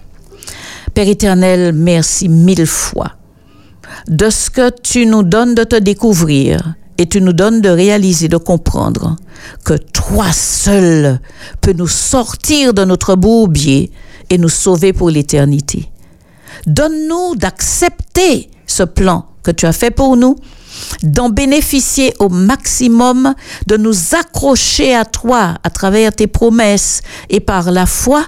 Père 0.97 1.09
éternel, 1.09 1.73
merci 1.73 2.27
mille 2.27 2.65
fois 2.65 3.11
de 4.07 4.31
ce 4.31 4.49
que 4.49 4.71
tu 4.81 5.05
nous 5.05 5.21
donnes 5.21 5.53
de 5.53 5.63
te 5.63 5.75
découvrir 5.75 6.73
et 6.97 7.05
tu 7.05 7.21
nous 7.21 7.33
donnes 7.33 7.61
de 7.61 7.69
réaliser, 7.69 8.29
de 8.29 8.37
comprendre 8.37 9.15
que 9.63 9.75
toi 9.75 10.31
seul 10.31 11.19
peux 11.61 11.73
nous 11.73 11.87
sortir 11.87 12.73
de 12.73 12.83
notre 12.83 13.13
bourbier 13.13 13.91
et 14.31 14.39
nous 14.39 14.49
sauver 14.49 14.91
pour 14.91 15.11
l'éternité. 15.11 15.87
Donne-nous 16.65 17.35
d'accepter 17.35 18.49
ce 18.65 18.81
plan 18.81 19.27
que 19.43 19.51
tu 19.51 19.67
as 19.67 19.73
fait 19.73 19.91
pour 19.91 20.17
nous, 20.17 20.35
d'en 21.03 21.29
bénéficier 21.29 22.15
au 22.17 22.29
maximum, 22.29 23.35
de 23.67 23.77
nous 23.77 24.15
accrocher 24.15 24.95
à 24.95 25.05
toi 25.05 25.59
à 25.63 25.69
travers 25.69 26.11
tes 26.11 26.25
promesses 26.25 27.01
et 27.29 27.39
par 27.39 27.69
la 27.69 27.85
foi 27.85 28.25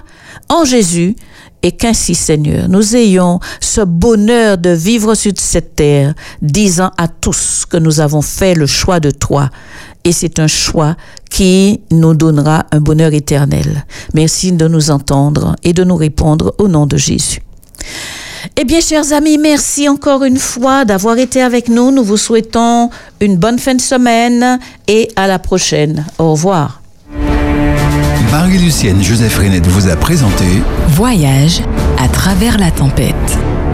en 0.48 0.64
Jésus, 0.64 1.16
et 1.62 1.72
qu'ainsi, 1.72 2.14
Seigneur, 2.14 2.68
nous 2.68 2.96
ayons 2.96 3.40
ce 3.60 3.82
bonheur 3.82 4.58
de 4.58 4.70
vivre 4.70 5.14
sur 5.14 5.32
cette 5.36 5.76
terre, 5.76 6.14
disant 6.40 6.90
à 6.96 7.08
tous 7.08 7.64
que 7.68 7.76
nous 7.76 8.00
avons 8.00 8.22
fait 8.22 8.54
le 8.54 8.66
choix 8.66 9.00
de 9.00 9.10
toi. 9.10 9.50
Et 10.04 10.12
c'est 10.12 10.38
un 10.38 10.46
choix 10.46 10.96
qui 11.30 11.80
nous 11.90 12.14
donnera 12.14 12.64
un 12.72 12.80
bonheur 12.80 13.12
éternel. 13.12 13.84
Merci 14.14 14.52
de 14.52 14.66
nous 14.66 14.90
entendre 14.90 15.56
et 15.62 15.72
de 15.72 15.84
nous 15.84 15.96
répondre 15.96 16.54
au 16.58 16.68
nom 16.68 16.86
de 16.86 16.96
Jésus. 16.96 17.42
Eh 18.56 18.64
bien, 18.64 18.80
chers 18.80 19.12
amis, 19.12 19.36
merci 19.36 19.88
encore 19.88 20.24
une 20.24 20.38
fois 20.38 20.84
d'avoir 20.84 21.18
été 21.18 21.42
avec 21.42 21.68
nous. 21.68 21.90
Nous 21.90 22.04
vous 22.04 22.16
souhaitons 22.16 22.90
une 23.20 23.36
bonne 23.36 23.58
fin 23.58 23.74
de 23.74 23.80
semaine 23.80 24.58
et 24.88 25.08
à 25.16 25.26
la 25.26 25.38
prochaine. 25.38 26.06
Au 26.18 26.32
revoir. 26.32 26.79
Marie-Lucienne 28.30 29.02
Joseph 29.02 29.38
Renette 29.38 29.66
vous 29.66 29.88
a 29.88 29.96
présenté 29.96 30.44
Voyage 30.88 31.62
à 31.98 32.08
travers 32.08 32.58
la 32.58 32.70
tempête. 32.70 33.38